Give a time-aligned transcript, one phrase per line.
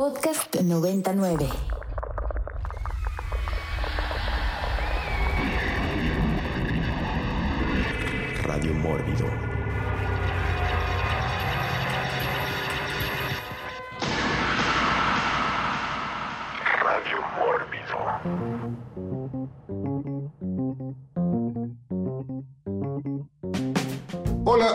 [0.00, 1.46] Podcast 99.
[8.46, 9.59] Radio Mórbido.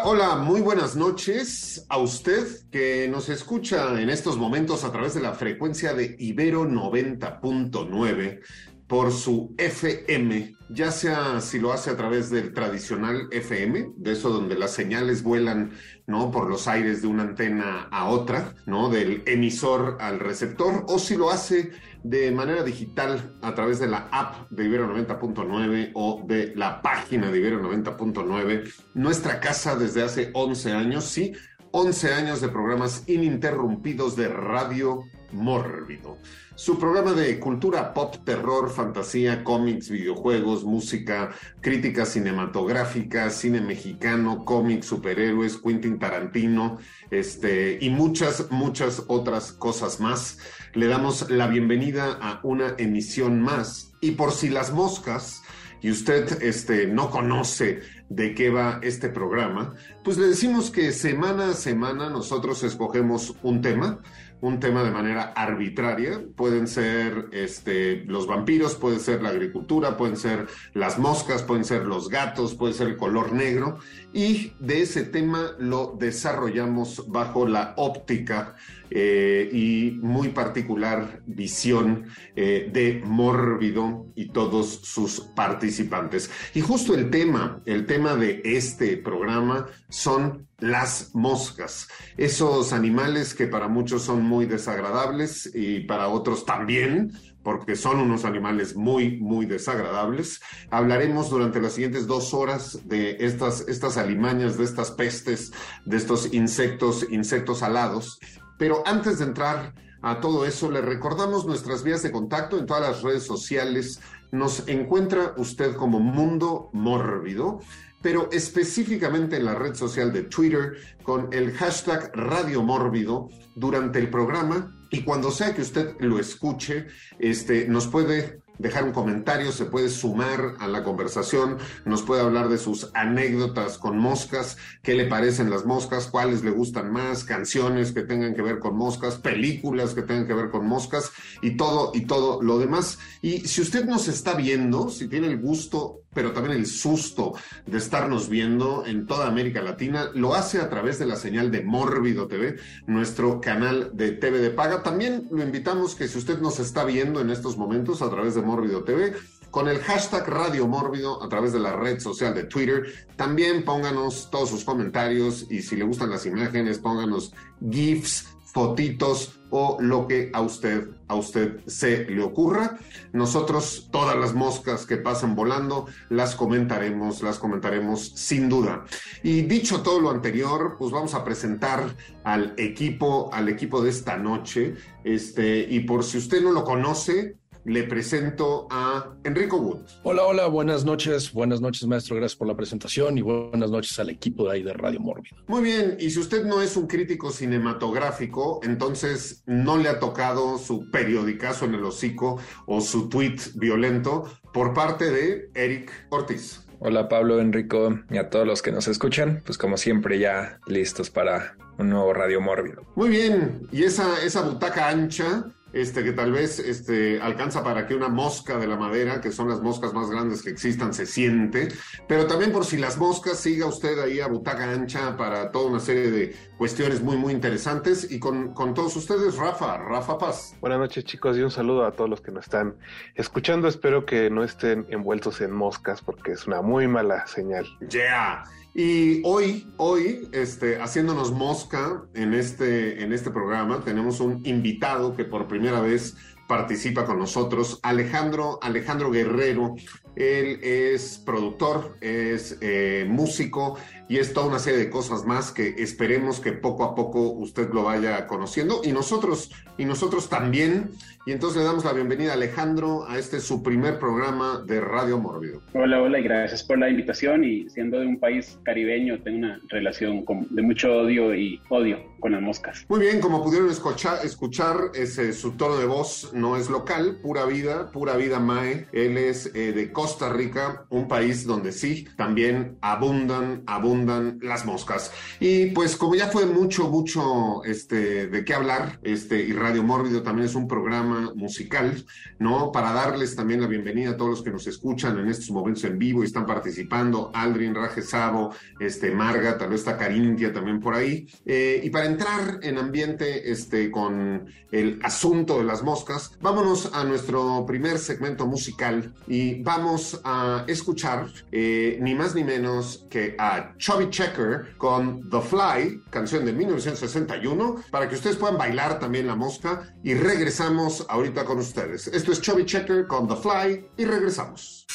[0.03, 5.21] Hola, muy buenas noches a usted que nos escucha en estos momentos a través de
[5.21, 8.41] la frecuencia de Ibero 90.9
[8.87, 14.29] por su FM, ya sea si lo hace a través del tradicional FM, de eso
[14.29, 15.71] donde las señales vuelan,
[16.05, 16.31] ¿no?
[16.31, 18.89] Por los aires de una antena a otra, ¿no?
[18.89, 21.71] Del emisor al receptor, o si lo hace
[22.03, 27.31] de manera digital a través de la app de Ibero 90.9 o de la página
[27.31, 31.33] de Ibero 90.9, nuestra casa desde hace 11 años, sí,
[31.71, 35.03] 11 años de programas ininterrumpidos de radio
[35.35, 36.17] mórbido.
[36.55, 44.87] Su programa de cultura pop, terror, fantasía, cómics, videojuegos, música, crítica cinematográfica, cine mexicano, cómics,
[44.87, 46.77] superhéroes, Quentin Tarantino,
[47.11, 50.39] este, y muchas, muchas otras cosas más.
[50.73, 53.91] Le damos la bienvenida a una emisión más.
[53.99, 55.41] Y por si las moscas,
[55.81, 61.49] y usted este, no conoce de qué va este programa, pues le decimos que semana
[61.49, 63.99] a semana nosotros escogemos un tema
[64.41, 66.21] un tema de manera arbitraria.
[66.35, 71.85] Pueden ser este, los vampiros, puede ser la agricultura, pueden ser las moscas, pueden ser
[71.85, 73.79] los gatos, puede ser el color negro.
[74.13, 78.55] Y de ese tema lo desarrollamos bajo la óptica
[78.89, 82.05] eh, y muy particular visión
[82.35, 86.29] eh, de Mórbido y todos sus participantes.
[86.53, 93.47] Y justo el tema, el tema de este programa son las moscas, esos animales que
[93.47, 97.11] para muchos son muy desagradables y para otros también,
[97.43, 100.41] porque son unos animales muy, muy desagradables.
[100.71, 105.51] Hablaremos durante las siguientes dos horas de estas, estas alimañas, de estas pestes,
[105.85, 108.19] de estos insectos, insectos alados.
[108.57, 112.83] Pero antes de entrar a todo eso, le recordamos nuestras vías de contacto en todas
[112.83, 113.99] las redes sociales.
[114.31, 117.59] Nos encuentra usted como Mundo Mórbido
[118.05, 124.11] pero específicamente en la red social de Twitter con el hashtag Radio Mórbido durante el
[124.11, 126.85] programa y cuando sea que usted lo escuche,
[127.17, 132.49] este, nos puede dejar un comentario, se puede sumar a la conversación, nos puede hablar
[132.49, 137.91] de sus anécdotas con moscas, qué le parecen las moscas, cuáles le gustan más, canciones
[137.91, 141.11] que tengan que ver con moscas, películas que tengan que ver con moscas
[141.41, 142.99] y todo y todo lo demás.
[143.21, 147.33] Y si usted nos está viendo, si tiene el gusto pero también el susto
[147.67, 151.61] de estarnos viendo en toda América Latina, lo hace a través de la señal de
[151.61, 152.55] Mórbido TV,
[152.87, 154.81] nuestro canal de TV de paga.
[154.81, 158.41] También lo invitamos que si usted nos está viendo en estos momentos a través de
[158.41, 159.13] Mórbido TV,
[159.51, 164.29] con el hashtag Radio Mórbido a través de la red social de Twitter, también pónganos
[164.31, 167.33] todos sus comentarios y si le gustan las imágenes, pónganos
[167.69, 172.79] GIFs, fotitos o lo que a usted, a usted se le ocurra.
[173.11, 178.85] Nosotros todas las moscas que pasan volando las comentaremos, las comentaremos sin duda.
[179.23, 181.83] Y dicho todo lo anterior, pues vamos a presentar
[182.23, 184.75] al equipo, al equipo de esta noche.
[185.03, 187.35] Este, y por si usted no lo conoce,
[187.65, 189.79] le presento a Enrico Wood.
[190.03, 194.09] Hola, hola, buenas noches, buenas noches, maestro, gracias por la presentación y buenas noches al
[194.11, 195.35] equipo de ahí de Radio Mórbido.
[195.47, 200.57] Muy bien, y si usted no es un crítico cinematográfico, entonces no le ha tocado
[200.59, 206.61] su periodicazo en el hocico o su tweet violento por parte de Eric Ortiz.
[206.79, 211.09] Hola Pablo, Enrico y a todos los que nos escuchan, pues como siempre ya listos
[211.09, 212.83] para un nuevo Radio Mórbido.
[212.95, 215.45] Muy bien, y esa, esa butaca ancha
[215.75, 219.49] este, que tal vez este, alcanza para que una mosca de la madera, que son
[219.49, 221.67] las moscas más grandes que existan, se siente,
[222.07, 225.79] pero también por si las moscas, siga usted ahí a butaca ancha para toda una
[225.79, 228.09] serie de cuestiones muy, muy interesantes.
[228.09, 230.55] Y con, con todos ustedes, Rafa, Rafa Paz.
[230.61, 232.77] Buenas noches, chicos, y un saludo a todos los que nos están
[233.15, 233.67] escuchando.
[233.67, 237.65] Espero que no estén envueltos en moscas, porque es una muy mala señal.
[237.89, 238.45] Yeah.
[238.77, 245.23] Y hoy, hoy, este, haciéndonos mosca en este, en este programa, tenemos un invitado que
[245.23, 246.17] por primera vez
[246.47, 247.79] participa con nosotros.
[247.83, 249.75] Alejandro, Alejandro Guerrero,
[250.15, 253.77] él es productor, es eh, músico
[254.07, 257.69] y es toda una serie de cosas más que esperemos que poco a poco usted
[257.73, 260.91] lo vaya conociendo y nosotros, y nosotros también.
[261.27, 265.17] Y entonces le damos la bienvenida a Alejandro a este su primer programa de Radio
[265.17, 265.59] Mórbido.
[265.73, 269.59] Hola, hola y gracias por la invitación y siendo de un país caribeño tengo una
[269.69, 272.85] relación con, de mucho odio y odio con las moscas.
[272.89, 277.45] Muy bien, como pudieron escuchar, escuchar ese, su tono de voz no es local, pura
[277.45, 278.87] vida, pura vida Mae.
[278.91, 285.11] Él es eh, de Costa Rica, un país donde sí, también abundan, abundan las moscas.
[285.39, 290.21] Y pues como ya fue mucho, mucho este, de qué hablar, este, y Radio Mórbido
[290.21, 292.05] también es un programa musical,
[292.37, 292.71] ¿no?
[292.71, 295.97] Para darles también la bienvenida a todos los que nos escuchan en estos momentos en
[295.97, 300.95] vivo y están participando, Aldrin, Raje Sabo, este, Marga, tal vez está Carintia también por
[300.95, 301.27] ahí.
[301.45, 307.03] Eh, y para entrar en ambiente este, con el asunto de las moscas, vámonos a
[307.03, 313.75] nuestro primer segmento musical y vamos a escuchar eh, ni más ni menos que a
[313.77, 319.35] Chubby Checker con The Fly, canción de 1961, para que ustedes puedan bailar también la
[319.35, 322.07] mosca y regresamos ahorita con ustedes.
[322.07, 324.85] Esto es Chubby Checker con The Fly y regresamos.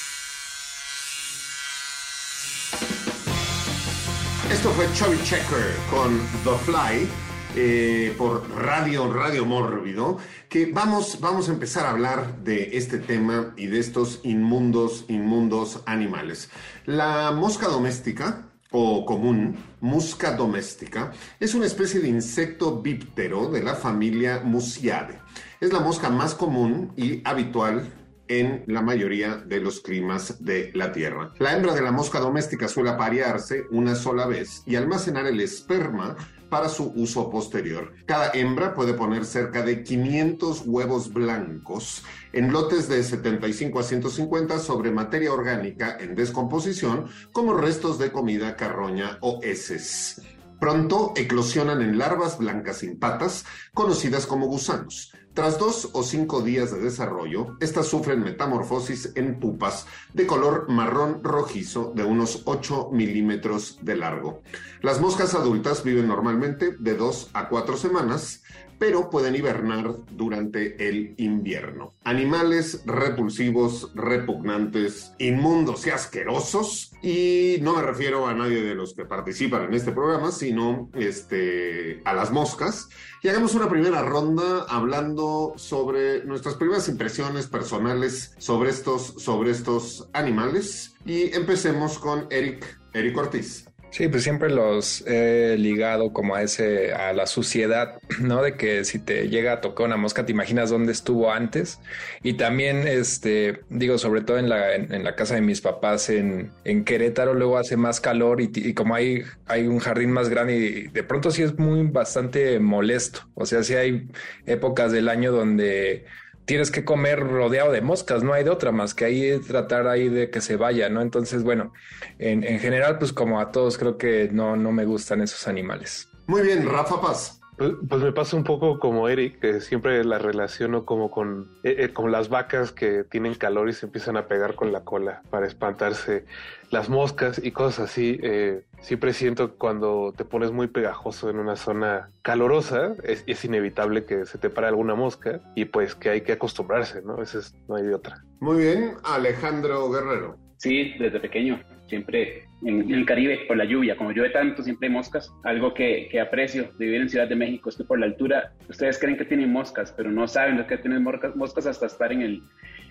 [4.50, 10.18] Esto fue Chubby Checker con The Fly eh, por Radio Radio Mórbido,
[10.48, 15.82] que vamos, vamos a empezar a hablar de este tema y de estos inmundos, inmundos
[15.86, 16.50] animales.
[16.86, 23.74] La mosca doméstica o común, musca doméstica, es una especie de insecto bíptero de la
[23.74, 25.18] familia Musiae.
[25.60, 27.92] Es la mosca más común y habitual
[28.28, 31.32] en la mayoría de los climas de la Tierra.
[31.40, 36.16] La hembra de la mosca doméstica suele aparearse una sola vez y almacenar el esperma
[36.50, 37.94] para su uso posterior.
[38.04, 44.58] Cada hembra puede poner cerca de 500 huevos blancos en lotes de 75 a 150
[44.58, 50.20] sobre materia orgánica en descomposición como restos de comida, carroña o heces.
[50.60, 55.14] Pronto eclosionan en larvas blancas sin patas, conocidas como gusanos.
[55.40, 61.24] Tras dos o cinco días de desarrollo, estas sufren metamorfosis en pupas de color marrón
[61.24, 64.42] rojizo de unos 8 milímetros de largo.
[64.82, 68.42] Las moscas adultas viven normalmente de dos a cuatro semanas,
[68.80, 71.92] pero pueden hibernar durante el invierno.
[72.02, 76.90] Animales repulsivos, repugnantes, inmundos y asquerosos.
[77.02, 82.00] Y no me refiero a nadie de los que participan en este programa, sino este,
[82.06, 82.88] a las moscas.
[83.22, 90.08] Y hagamos una primera ronda hablando sobre nuestras primeras impresiones personales sobre estos, sobre estos
[90.14, 90.94] animales.
[91.04, 93.69] Y empecemos con Eric, Eric Ortiz.
[93.90, 98.40] Sí, pues siempre los he ligado como a ese, a la suciedad, ¿no?
[98.40, 101.80] De que si te llega a tocar una mosca, te imaginas dónde estuvo antes.
[102.22, 106.52] Y también, este, digo, sobre todo en la, en, la casa de mis papás en,
[106.64, 110.82] en, Querétaro, luego hace más calor y, como hay, hay un jardín más grande y
[110.88, 113.28] de pronto sí es muy bastante molesto.
[113.34, 114.08] O sea, sí hay
[114.46, 116.04] épocas del año donde
[116.44, 120.08] tienes que comer rodeado de moscas, no hay de otra más que ahí tratar ahí
[120.08, 121.00] de que se vaya, ¿no?
[121.00, 121.72] Entonces, bueno,
[122.18, 126.08] en, en general, pues como a todos creo que no, no me gustan esos animales.
[126.26, 127.39] Muy bien, Rafa Paz.
[127.60, 131.76] Pues, pues, me pasa un poco como Eric, que siempre la relaciono como con, eh,
[131.80, 135.20] eh, con las vacas que tienen calor y se empiezan a pegar con la cola
[135.28, 136.24] para espantarse
[136.70, 138.18] las moscas y cosas así.
[138.22, 143.44] Eh, siempre siento que cuando te pones muy pegajoso en una zona calorosa, es, es,
[143.44, 147.12] inevitable que se te pare alguna mosca y pues que hay que acostumbrarse, ¿no?
[147.12, 148.24] A veces no hay de otra.
[148.40, 150.38] Muy bien, Alejandro Guerrero.
[150.56, 154.94] Sí, desde pequeño, siempre en, el Caribe, por la lluvia, como llueve tanto, siempre hay
[154.94, 155.32] moscas.
[155.44, 158.52] Algo que, que, aprecio de vivir en Ciudad de México es que por la altura,
[158.68, 162.12] ustedes creen que tienen moscas, pero no saben lo que tienen moscas, moscas hasta estar
[162.12, 162.42] en el,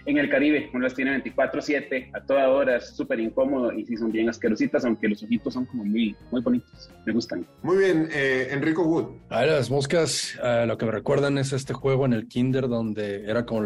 [0.05, 0.69] en el Caribe.
[0.73, 4.85] Uno las tiene 24-7, a toda hora, es súper incómodo y sí son bien asquerositas,
[4.85, 7.45] aunque los ojitos son como muy, muy bonitos, me gustan.
[7.63, 9.05] Muy bien, eh, Enrico Wood.
[9.29, 12.67] A ver, las moscas, eh, lo que me recuerdan es este juego en el kinder
[12.67, 13.59] donde era como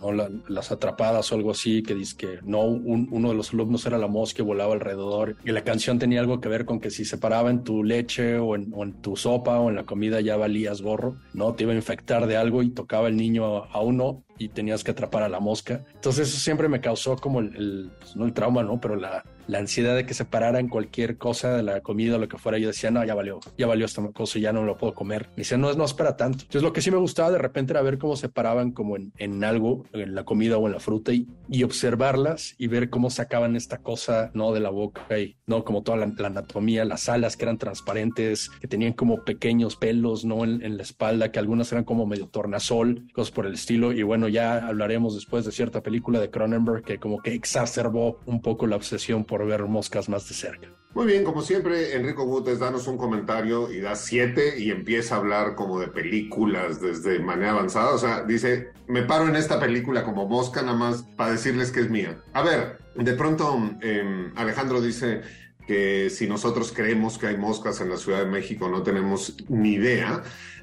[0.00, 0.12] ¿no?
[0.12, 3.86] La, las atrapadas o algo así, que dice que no, un, uno de los alumnos
[3.86, 5.36] era la mosca y volaba alrededor.
[5.44, 8.38] Y la canción tenía algo que ver con que si se paraba en tu leche
[8.38, 11.54] o en, o en tu sopa o en la comida ya valías gorro, ¿no?
[11.54, 14.82] Te iba a infectar de algo y tocaba el niño a, a uno y tenías
[14.82, 15.84] que atrapar a la mosca.
[15.94, 18.80] Entonces eso siempre me causó como el, pues no el trauma, ¿no?
[18.80, 22.28] Pero la, la ansiedad de que se pararan cualquier cosa de la comida o lo
[22.28, 24.94] que fuera, yo decía, no, ya valió, ya valió esta cosa, ya no lo puedo
[24.94, 25.28] comer.
[25.30, 26.44] Me decía, no, no espera tanto.
[26.44, 29.12] Entonces lo que sí me gustaba de repente era ver cómo se paraban como en,
[29.18, 33.10] en algo, en la comida o en la fruta y, y, observarlas y ver cómo
[33.10, 34.52] sacaban esta cosa, ¿no?
[34.52, 35.64] De la boca y, ¿no?
[35.64, 40.24] Como toda la, la anatomía, las alas que eran transparentes, que tenían como pequeños pelos,
[40.24, 40.44] ¿no?
[40.44, 43.92] En, en, la espalda, que algunas eran como medio tornasol, cosas por el estilo.
[43.92, 48.40] Y bueno, ya hablaremos después de cierta película de Cronenberg que como que exacerbó un
[48.40, 50.68] poco la obsesión por ver moscas más de cerca.
[50.92, 55.18] Muy bien, como siempre, Enrico Gutes, danos un comentario y da siete y empieza a
[55.20, 57.94] hablar como de películas desde manera avanzada.
[57.94, 61.80] O sea, dice, me paro en esta película como mosca nada más para decirles que
[61.80, 62.20] es mía.
[62.34, 65.22] A ver, de pronto eh, Alejandro dice
[65.66, 69.76] que si nosotros creemos que hay moscas en la Ciudad de México no tenemos ni
[69.76, 70.22] idea.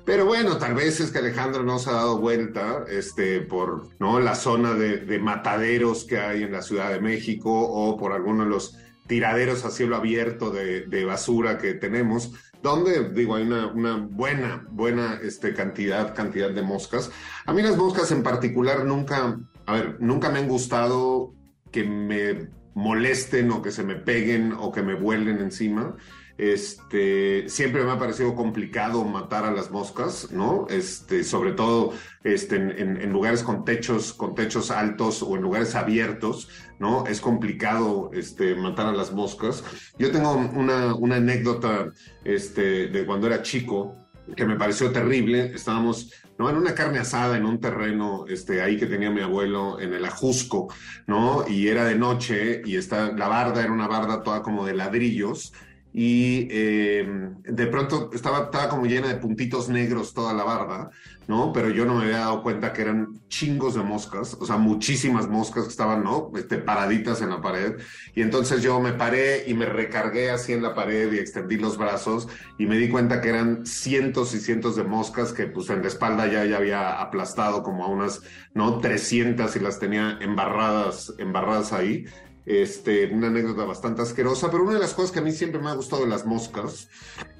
[0.09, 4.19] Pero bueno, tal vez es que Alejandro no se ha dado vuelta este, por ¿no?
[4.19, 8.47] la zona de, de mataderos que hay en la Ciudad de México o por algunos
[8.47, 8.75] de los
[9.05, 12.31] tiraderos a cielo abierto de, de, basura que tenemos,
[12.63, 17.11] donde, digo, hay una, una buena, buena este, cantidad, cantidad de moscas.
[17.45, 19.37] A mí las moscas en particular nunca,
[19.67, 21.35] a ver, nunca me han gustado
[21.71, 25.95] que me molesten o que se me peguen o que me vuelen encima.
[26.39, 30.67] Este, siempre me ha parecido complicado matar a las moscas, ¿no?
[30.69, 31.91] Este, sobre todo
[32.23, 36.47] este, en, en, lugares con techos, con techos altos o en lugares abiertos,
[36.79, 37.05] ¿no?
[37.07, 39.65] Es complicado este, matar a las moscas.
[39.97, 41.91] Yo tengo una, una anécdota
[42.23, 43.97] este, de cuando era chico
[44.37, 45.51] que me pareció terrible.
[45.53, 46.49] Estábamos ¿no?
[46.49, 50.05] En una carne asada en un terreno este, ahí que tenía mi abuelo en el
[50.05, 50.73] Ajusco,
[51.05, 51.43] ¿no?
[51.49, 55.51] Y era de noche y la barda era una barda toda como de ladrillos
[55.91, 57.07] y eh,
[57.43, 60.91] de pronto estaba, estaba como llena de puntitos negros toda la barda,
[61.27, 61.51] ¿no?
[61.51, 65.27] Pero yo no me había dado cuenta que eran chingos de moscas, o sea, muchísimas
[65.27, 66.31] moscas que estaban, ¿no?
[66.35, 67.73] Este, paraditas en la pared.
[68.13, 71.77] Y entonces yo me paré y me recargué así en la pared y extendí los
[71.77, 72.27] brazos
[72.59, 75.87] y me di cuenta que eran cientos y cientos de moscas que pues en la
[75.87, 78.21] espalda ya, ya había aplastado como a unas,
[78.53, 78.79] ¿no?
[78.79, 82.05] 300 y las tenía embarradas, embarradas ahí
[82.49, 85.69] este, una anécdota bastante asquerosa, pero una de las cosas que a mí siempre me
[85.69, 86.89] ha gustado de las moscas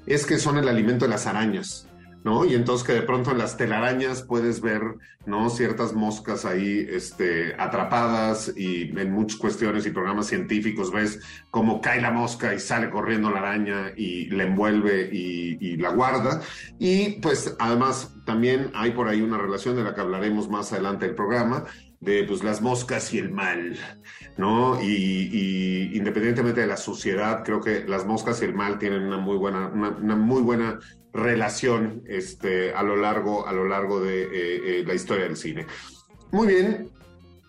[0.06, 1.88] es que son el alimento de las arañas.
[2.22, 2.44] ¿no?
[2.44, 4.82] Y entonces que de pronto en las telarañas puedes ver,
[5.24, 5.48] ¿no?
[5.48, 12.00] Ciertas moscas ahí, este, atrapadas y en muchas cuestiones y programas científicos ves cómo cae
[12.00, 16.42] la mosca y sale corriendo la araña y la envuelve y, y la guarda.
[16.78, 21.06] Y pues además también hay por ahí una relación de la que hablaremos más adelante
[21.06, 21.64] del programa,
[22.00, 23.78] de pues las moscas y el mal,
[24.36, 24.80] ¿no?
[24.82, 29.36] Y, independientemente de la suciedad, creo que las moscas y el mal tienen una muy
[29.36, 30.78] buena, una, muy buena
[31.12, 34.30] relación este, a lo largo, a lo largo de eh,
[34.80, 35.66] eh, la historia del cine.
[36.30, 36.90] Muy bien,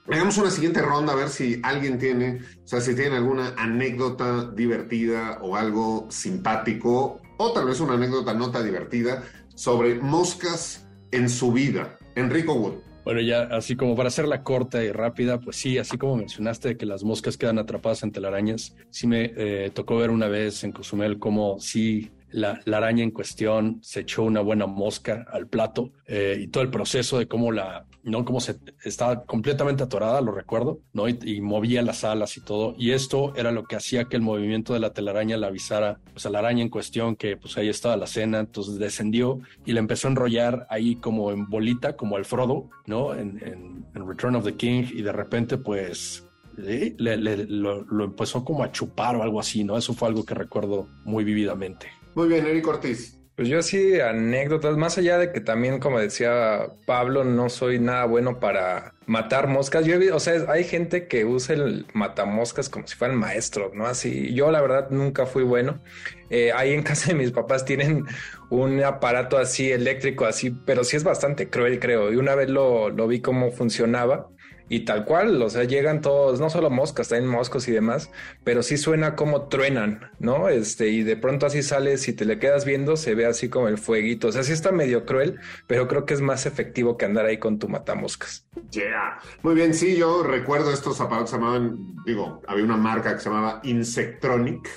[0.09, 5.39] hagamos una siguiente ronda a ver si alguien tiene, o sea, si alguna anécdota divertida
[5.41, 9.23] o algo simpático, o tal vez una anécdota nota divertida
[9.55, 11.97] sobre moscas en su vida.
[12.15, 12.90] Enrico Wood.
[13.03, 16.85] Bueno, ya así como para hacerla corta y rápida, pues sí, así como mencionaste que
[16.85, 21.17] las moscas quedan atrapadas en telarañas, sí me eh, tocó ver una vez en Cozumel
[21.17, 26.37] cómo sí la, la, araña en cuestión se echó una buena mosca al plato eh,
[26.41, 28.25] y todo el proceso de cómo la, ¿no?
[28.25, 31.07] Cómo se estaba completamente atorada, lo recuerdo, ¿no?
[31.07, 32.75] Y, movía las alas y todo.
[32.77, 36.25] Y esto era lo que hacía que el movimiento de la telaraña le avisara pues,
[36.25, 38.39] a la araña en cuestión que pues ahí estaba la cena.
[38.39, 43.13] Entonces descendió y le empezó a enrollar ahí como en bolita, como al Frodo, ¿no?
[43.13, 48.71] En, en, Return of the King y de repente pues le, lo empezó como a
[48.71, 49.77] chupar o algo así, ¿no?
[49.77, 52.00] Eso fue algo que recuerdo muy vividamente.
[52.15, 53.17] Muy bien, Eric Ortiz.
[53.35, 58.05] Pues yo sí, anécdotas, más allá de que también, como decía Pablo, no soy nada
[58.05, 59.85] bueno para matar moscas.
[59.85, 63.87] Yo he, o sea, hay gente que usa el matamoscas como si fueran maestros, ¿no?
[63.87, 65.81] Así, yo la verdad nunca fui bueno.
[66.29, 68.05] Eh, ahí en casa de mis papás tienen
[68.49, 72.11] un aparato así eléctrico, así, pero sí es bastante cruel, creo.
[72.11, 74.29] Y una vez lo, lo vi cómo funcionaba
[74.71, 78.09] y tal cual, o sea, llegan todos, no solo moscas, también moscos y demás,
[78.45, 80.47] pero sí suena como truenan, ¿no?
[80.47, 83.67] Este, y de pronto así sale, si te le quedas viendo, se ve así como
[83.67, 87.03] el fueguito, o sea, sí está medio cruel, pero creo que es más efectivo que
[87.03, 88.47] andar ahí con tu matamoscas.
[88.71, 89.19] Yeah.
[89.43, 93.29] Muy bien, sí, yo recuerdo estos aparatos se llamaban, digo, había una marca que se
[93.29, 94.69] llamaba Insectronic,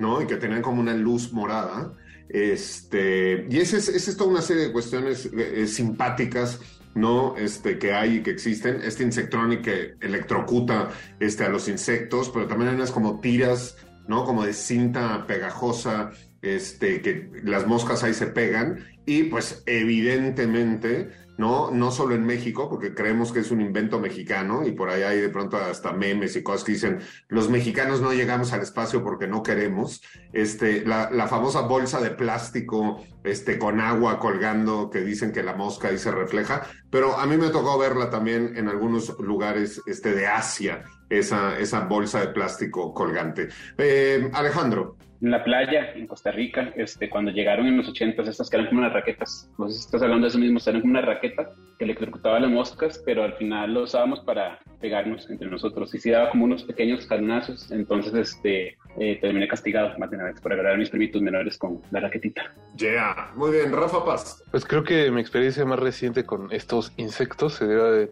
[0.00, 0.22] ¿no?
[0.22, 1.92] Y que tenían como una luz morada.
[2.28, 6.58] Este, y esa es, esa es toda una serie de cuestiones eh, simpáticas
[6.96, 7.36] ¿no?
[7.36, 8.80] Este, que hay y que existen.
[8.82, 13.76] Este Insectronic que electrocuta este, a los insectos, pero también hay unas como tiras,
[14.08, 14.24] ¿no?
[14.24, 16.10] Como de cinta pegajosa,
[16.42, 18.84] este, que las moscas ahí se pegan.
[19.04, 21.70] Y pues evidentemente ¿no?
[21.70, 25.20] No solo en México, porque creemos que es un invento mexicano y por ahí hay
[25.20, 29.26] de pronto hasta memes y cosas que dicen, los mexicanos no llegamos al espacio porque
[29.26, 30.02] no queremos.
[30.32, 35.88] Este, la, famosa bolsa de plástico este, con agua colgando que dicen que la mosca
[35.88, 40.26] ahí se refleja, pero a mí me tocó verla también en algunos lugares este, de
[40.26, 43.48] Asia, esa, esa bolsa de plástico colgante.
[43.78, 48.50] Eh, Alejandro en la playa, en Costa Rica, este, cuando llegaron en los 80, estas
[48.50, 50.92] que eran como unas raquetas, no sé si estás hablando de eso mismo, eran como
[50.92, 55.94] una raqueta que electrocutaba las moscas, pero al final lo usábamos para pegarnos entre nosotros.
[55.94, 60.26] Y sí daba como unos pequeños carnazos, entonces este, eh, terminé castigado más de una
[60.26, 62.54] vez por agarrar a mis primitos menores con la raquetita.
[62.76, 64.42] Yeah, muy bien, Rafa Paz.
[64.50, 68.10] Pues creo que mi experiencia más reciente con estos insectos se debe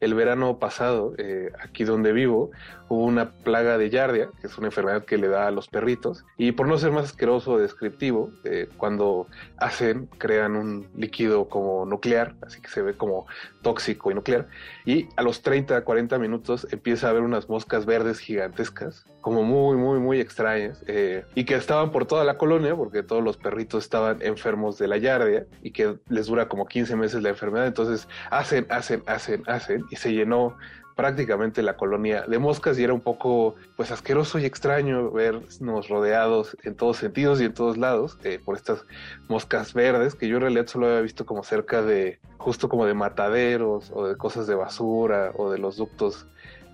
[0.00, 2.50] el verano pasado, eh, aquí donde vivo,
[2.88, 6.24] hubo una plaga de yardia, que es una enfermedad que le da a los perritos.
[6.36, 9.26] Y por no ser más asqueroso o descriptivo, eh, cuando
[9.56, 13.26] hacen, crean un líquido como nuclear, así que se ve como
[13.66, 14.46] tóxico y nuclear.
[14.84, 19.76] Y a los 30, 40 minutos empieza a haber unas moscas verdes gigantescas, como muy,
[19.76, 23.82] muy, muy extrañas, eh, y que estaban por toda la colonia, porque todos los perritos
[23.82, 27.66] estaban enfermos de la yardia y que les dura como 15 meses la enfermedad.
[27.66, 30.56] Entonces hacen, hacen, hacen, hacen, y se llenó
[30.96, 36.56] prácticamente la colonia de moscas y era un poco pues asqueroso y extraño vernos rodeados
[36.64, 38.84] en todos sentidos y en todos lados eh, por estas
[39.28, 42.94] moscas verdes que yo en realidad solo había visto como cerca de justo como de
[42.94, 46.26] mataderos o de cosas de basura o de los ductos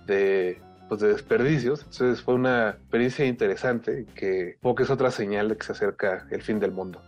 [0.07, 1.79] de pues de desperdicios.
[1.79, 6.41] Entonces fue una experiencia interesante que que es otra señal de que se acerca el
[6.41, 7.01] fin del mundo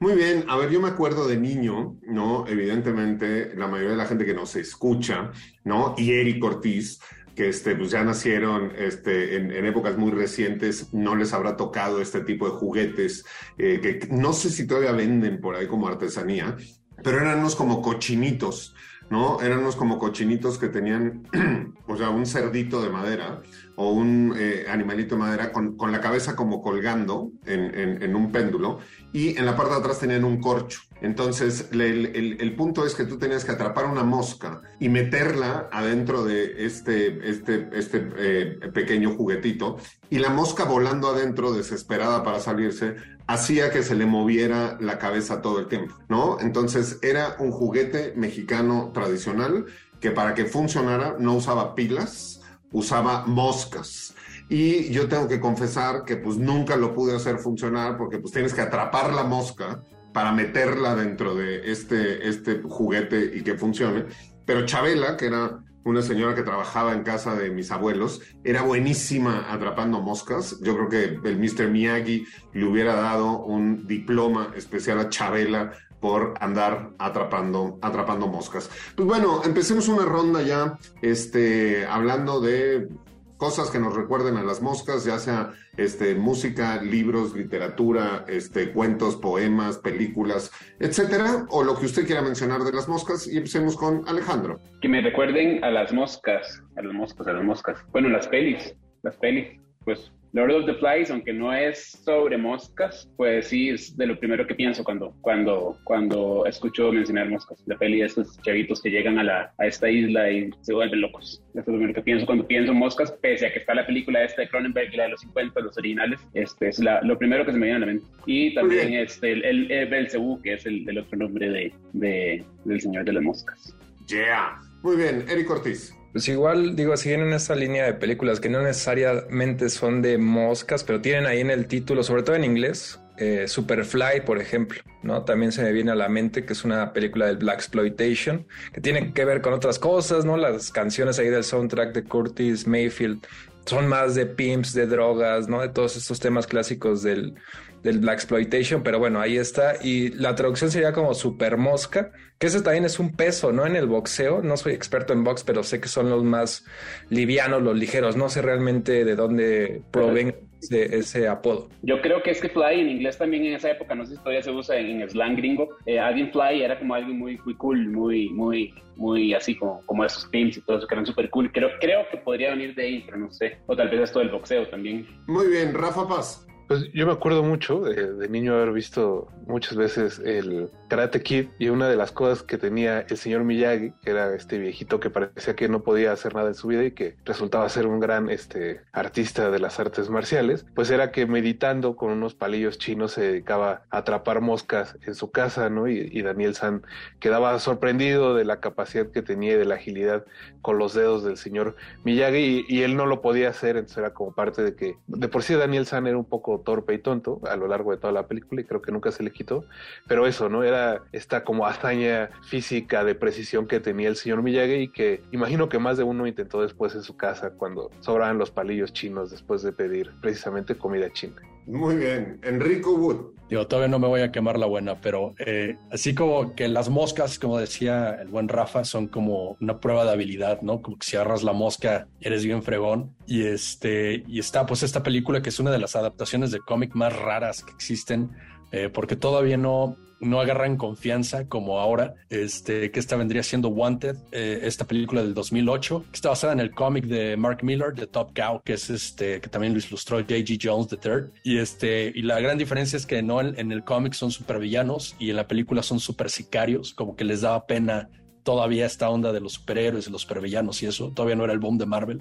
[0.00, 2.46] muy bien, a ver, yo me acuerdo de niño, ¿no?
[2.48, 5.30] Evidentemente, la mayoría de la gente que nos escucha,
[5.62, 5.94] ¿no?
[5.98, 7.00] Y Eric Ortiz,
[7.34, 12.22] que este, pues ya nacieron este, en, épocas muy recientes, no les habrá tocado este
[12.22, 13.26] tipo de juguetes,
[13.58, 16.56] eh, que no sé si todavía venden por ahí como artesanía,
[17.04, 18.74] pero eran unos como cochinitos,
[19.10, 19.42] ¿no?
[19.42, 21.28] Eran unos como cochinitos que tenían,
[21.86, 23.42] o sea, un cerdito de madera
[23.80, 28.30] o un eh, animalito de madera con, con, la cabeza como colgando en, en, un
[28.30, 28.78] péndulo
[29.10, 30.82] y en la parte de atrás tenían un corcho.
[31.00, 35.70] Entonces, el, el, el, punto es que tú tenías que atrapar una mosca y meterla
[35.72, 39.78] adentro de este, este, este eh, pequeño juguetito
[40.10, 42.96] y la mosca volando adentro, desesperada para salirse,
[43.26, 46.38] hacía que se le moviera la cabeza todo el tiempo, ¿no?
[46.38, 49.64] Entonces, era un juguete mexicano tradicional
[50.00, 52.39] que para que funcionara no usaba pilas,
[52.72, 54.14] usaba moscas.
[54.48, 58.52] Y yo tengo que confesar que pues nunca lo pude hacer funcionar porque pues tienes
[58.52, 64.06] que atrapar la mosca para meterla dentro de este, este juguete y que funcione.
[64.44, 69.46] Pero Chabela, que era una señora que trabajaba en casa de mis abuelos, era buenísima
[69.52, 70.58] atrapando moscas.
[70.60, 71.68] Yo creo que el Mr.
[71.68, 78.70] Miyagi le hubiera dado un diploma especial a Chabela por andar atrapando, atrapando moscas.
[78.96, 82.88] Pues bueno, empecemos una ronda ya, este, hablando de
[83.36, 89.16] cosas que nos recuerden a las moscas, ya sea este, música, libros, literatura, este, cuentos,
[89.16, 94.06] poemas, películas, etcétera, o lo que usted quiera mencionar de las moscas, y empecemos con
[94.06, 94.60] Alejandro.
[94.82, 97.78] Que me recuerden a las moscas, a las moscas, a las moscas.
[97.92, 103.10] Bueno, las pelis, las pelis, pues Lord of the Flies, aunque no es sobre moscas,
[103.16, 107.62] pues sí es de lo primero que pienso cuando, cuando, cuando escucho mencionar moscas.
[107.66, 111.00] La peli de estos chavitos que llegan a, la, a esta isla y se vuelven
[111.00, 111.42] locos.
[111.50, 114.22] Eso es lo primero que pienso cuando pienso moscas, pese a que está la película
[114.22, 116.20] esta de Cronenberg la de los 50, los originales.
[116.34, 118.06] Este es la, lo primero que se me viene a la mente.
[118.26, 122.44] Y también este, el, el, el Belcebú, que es el, el otro nombre de, de,
[122.64, 123.76] del Señor de las Moscas.
[124.06, 124.60] Yeah.
[124.82, 125.94] Muy bien, Eric Ortiz.
[126.12, 130.82] Pues igual, digo, siguen en esa línea de películas que no necesariamente son de moscas,
[130.82, 135.24] pero tienen ahí en el título, sobre todo en inglés, eh, Superfly, por ejemplo, ¿no?
[135.24, 138.80] También se me viene a la mente que es una película del Black Exploitation, que
[138.80, 140.36] tiene que ver con otras cosas, ¿no?
[140.36, 143.24] Las canciones ahí del soundtrack de Curtis Mayfield
[143.66, 145.60] son más de pimps, de drogas, ¿no?
[145.60, 147.34] De todos estos temas clásicos del,
[147.82, 149.74] del Black Exploitation, pero bueno, ahí está.
[149.82, 153.66] Y la traducción sería como super mosca, que ese también es un peso, ¿no?
[153.66, 156.66] En el boxeo, no soy experto en box, pero sé que son los más
[157.08, 161.68] livianos, los ligeros, no sé realmente de dónde proviene ese, ese apodo.
[161.82, 164.18] Yo creo que es que fly en inglés también en esa época, no sé si
[164.18, 167.54] todavía se usa en, en slang gringo, eh, alguien fly era como alguien muy, muy
[167.56, 171.30] cool, muy, muy, muy así como, como esos pimps y todo eso que eran súper
[171.30, 171.50] cool.
[171.52, 173.58] Creo, creo que podría venir de ahí, pero no sé.
[173.66, 175.06] O tal vez esto del boxeo también.
[175.26, 176.46] Muy bien, Rafa Paz.
[176.70, 181.68] Pues yo me acuerdo mucho de, niño haber visto muchas veces el Karate Kid y
[181.68, 185.56] una de las cosas que tenía el señor Miyagi, que era este viejito que parecía
[185.56, 188.82] que no podía hacer nada en su vida y que resultaba ser un gran este,
[188.92, 193.82] artista de las artes marciales, pues era que meditando con unos palillos chinos se dedicaba
[193.90, 195.88] a atrapar moscas en su casa, ¿no?
[195.88, 196.82] Y, y Daniel San
[197.18, 200.24] quedaba sorprendido de la capacidad que tenía y de la agilidad
[200.62, 204.14] con los dedos del señor Miyagi y, y él no lo podía hacer, entonces era
[204.14, 207.40] como parte de que de por sí Daniel San era un poco torpe y tonto
[207.48, 209.64] a lo largo de toda la película y creo que nunca se le quitó,
[210.06, 210.62] pero eso, ¿no?
[210.62, 215.68] Era esta como hazaña física de precisión que tenía el señor Miyagi y que imagino
[215.68, 219.62] que más de uno intentó después en su casa cuando sobraban los palillos chinos después
[219.62, 221.36] de pedir precisamente comida china.
[221.70, 223.34] Muy bien, Enrico Wood.
[223.48, 226.88] Digo, todavía no me voy a quemar la buena, pero eh, así como que las
[226.88, 230.82] moscas, como decía el buen Rafa, son como una prueba de habilidad, ¿no?
[230.82, 233.14] Como que si agarras la mosca, eres bien fregón.
[233.26, 236.94] Y este, y está pues esta película que es una de las adaptaciones de cómic
[236.94, 238.30] más raras que existen,
[238.72, 244.16] eh, porque todavía no, no agarran confianza como ahora, este, que esta vendría siendo Wanted,
[244.32, 248.06] eh, esta película del 2008, que está basada en el cómic de Mark Miller, de
[248.06, 250.58] Top Cow, que es este, que también lo ilustró J.G.
[250.62, 251.32] Jones III.
[251.42, 255.30] Y este, y la gran diferencia es que no en, el cómic son supervillanos y
[255.30, 258.10] en la película son super sicarios, como que les daba pena
[258.42, 261.58] todavía esta onda de los superhéroes y los supervillanos y eso, todavía no era el
[261.58, 262.20] boom de Marvel.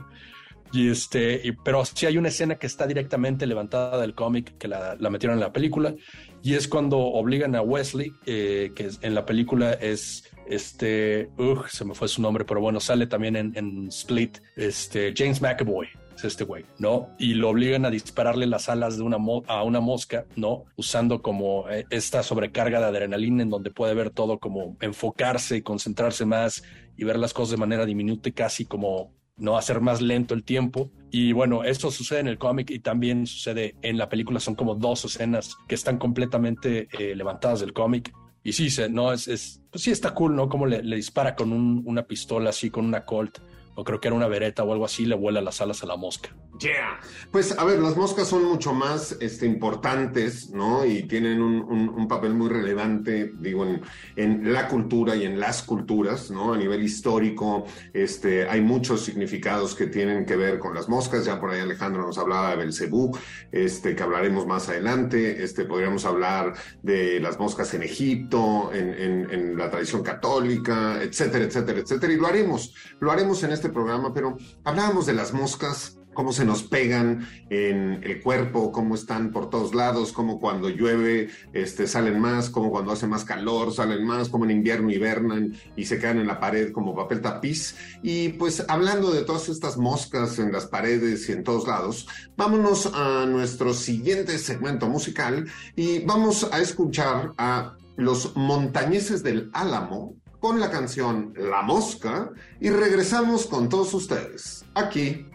[0.71, 4.95] Y este, pero sí hay una escena que está directamente levantada del cómic que la,
[4.99, 5.95] la, metieron en la película
[6.43, 11.85] y es cuando obligan a Wesley, eh, que en la película es este, uh, se
[11.85, 16.25] me fue su nombre, pero bueno, sale también en, en Split, este, James McAvoy es
[16.25, 17.09] este güey, ¿no?
[17.17, 20.65] Y lo obligan a dispararle las alas de una a una mosca, ¿no?
[20.75, 25.61] Usando como eh, esta sobrecarga de adrenalina en donde puede ver todo como enfocarse y
[25.61, 26.63] concentrarse más
[26.97, 30.43] y ver las cosas de manera diminuta y casi como no hacer más lento el
[30.43, 30.91] tiempo.
[31.11, 34.39] Y bueno, esto sucede en el cómic y también sucede en la película.
[34.39, 38.13] Son como dos escenas que están completamente eh, levantadas del cómic.
[38.43, 40.47] Y sí, se, no, es, es, pues sí está cool, ¿no?
[40.47, 43.39] Como le, le dispara con un, una pistola así, con una Colt
[43.79, 45.95] o creo que era una vereta o algo así, le vuela las alas a la
[45.95, 46.35] mosca.
[46.59, 46.99] Yeah.
[47.31, 50.85] Pues a ver, las moscas son mucho más este, importantes, ¿no?
[50.85, 53.81] Y tienen un, un, un papel muy relevante, digo, en,
[54.17, 56.53] en, la cultura y en las culturas, ¿no?
[56.53, 61.23] A nivel histórico, este, hay muchos significados que tienen que ver con las moscas.
[61.23, 63.17] Ya por ahí Alejandro nos hablaba de Belcebú,
[63.53, 65.41] este, que hablaremos más adelante.
[65.41, 71.45] Este, podríamos hablar de las moscas en Egipto, en, en, en la tradición católica, etcétera,
[71.45, 72.11] etcétera, etcétera.
[72.11, 76.43] Y lo haremos, lo haremos en este programa, pero hablábamos de las moscas cómo se
[76.43, 82.19] nos pegan en el cuerpo, cómo están por todos lados, cómo cuando llueve este, salen
[82.19, 86.19] más, cómo cuando hace más calor salen más, cómo en invierno hibernan y se quedan
[86.19, 87.77] en la pared como papel tapiz.
[88.03, 92.05] Y pues hablando de todas estas moscas en las paredes y en todos lados,
[92.35, 100.15] vámonos a nuestro siguiente segmento musical y vamos a escuchar a los montañeses del Álamo
[100.39, 105.25] con la canción La Mosca y regresamos con todos ustedes aquí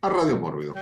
[0.00, 0.74] a Radio Mórbido.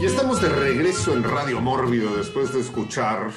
[0.00, 3.30] Y estamos de regreso en Radio Mórbido después de escuchar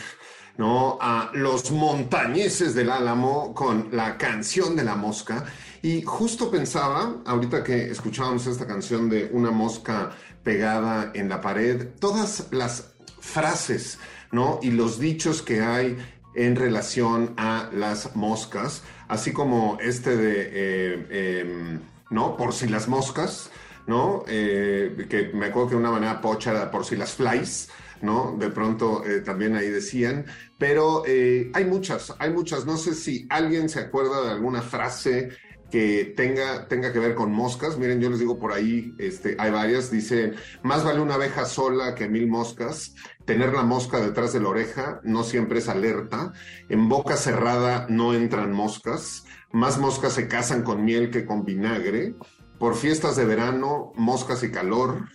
[0.57, 0.97] ¿no?
[0.99, 5.45] a los montañeses del Álamo con la canción de la mosca.
[5.81, 11.87] Y justo pensaba, ahorita que escuchábamos esta canción de una mosca pegada en la pared,
[11.99, 13.99] todas las frases
[14.31, 14.59] ¿no?
[14.61, 15.97] y los dichos que hay
[16.35, 21.79] en relación a las moscas, así como este de, eh, eh,
[22.09, 22.37] ¿no?
[22.37, 23.49] Por si las moscas,
[23.87, 24.23] ¿no?
[24.27, 27.69] Eh, que me acuerdo que una manera pocha era por si las flies,
[28.01, 28.35] ¿no?
[28.37, 30.25] De pronto eh, también ahí decían,
[30.57, 35.29] pero hay muchas, hay muchas, no sé si alguien se acuerda de alguna frase
[35.75, 37.77] que tenga, tenga que ver con moscas.
[37.77, 40.31] Miren, yo les digo por ahí, este, hay varias, dice,
[40.63, 42.95] más vale una abeja sola que mil moscas.
[43.25, 46.31] Tener la mosca detrás de la oreja no siempre es alerta.
[46.69, 49.25] En boca cerrada no entran moscas.
[49.51, 52.15] Más moscas se casan con miel que con vinagre.
[52.57, 55.09] Por fiestas de verano, moscas y calor.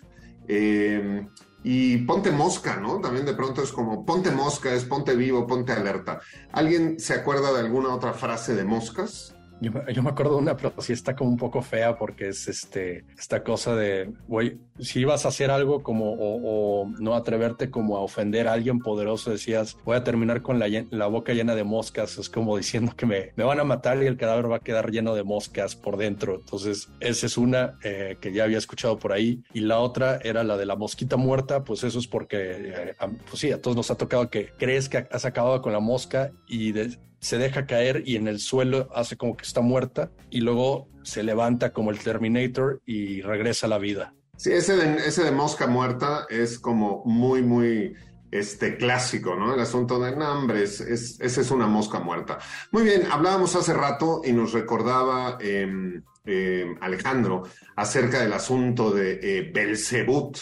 [0.46, 1.27] Eh,
[1.62, 3.01] y ponte mosca, ¿no?
[3.01, 6.20] También de pronto es como ponte mosca, es ponte vivo, ponte alerta.
[6.53, 9.35] ¿Alguien se acuerda de alguna otra frase de moscas?
[9.61, 12.49] Yo, yo, me acuerdo de una, pero sí está como un poco fea porque es
[12.49, 17.70] este, esta cosa de, güey, si ibas a hacer algo como, o, o, no atreverte
[17.70, 21.55] como a ofender a alguien poderoso, decías, voy a terminar con la, la boca llena
[21.55, 24.57] de moscas, es como diciendo que me, me, van a matar y el cadáver va
[24.57, 26.37] a quedar lleno de moscas por dentro.
[26.37, 29.42] Entonces, esa es una eh, que ya había escuchado por ahí.
[29.53, 33.40] Y la otra era la de la mosquita muerta, pues eso es porque, eh, pues
[33.40, 36.73] sí, a todos nos ha tocado que crees que has acabado con la mosca y
[36.73, 40.88] de, se deja caer y en el suelo hace como que está muerta y luego
[41.02, 44.14] se levanta como el Terminator y regresa a la vida.
[44.37, 47.94] Sí, ese de, ese de mosca muerta es como muy, muy
[48.30, 49.52] este, clásico, ¿no?
[49.52, 52.38] El asunto de nombres, es, esa es una mosca muerta.
[52.70, 57.42] Muy bien, hablábamos hace rato y nos recordaba eh, eh, Alejandro
[57.76, 60.38] acerca del asunto de eh, Belzebut,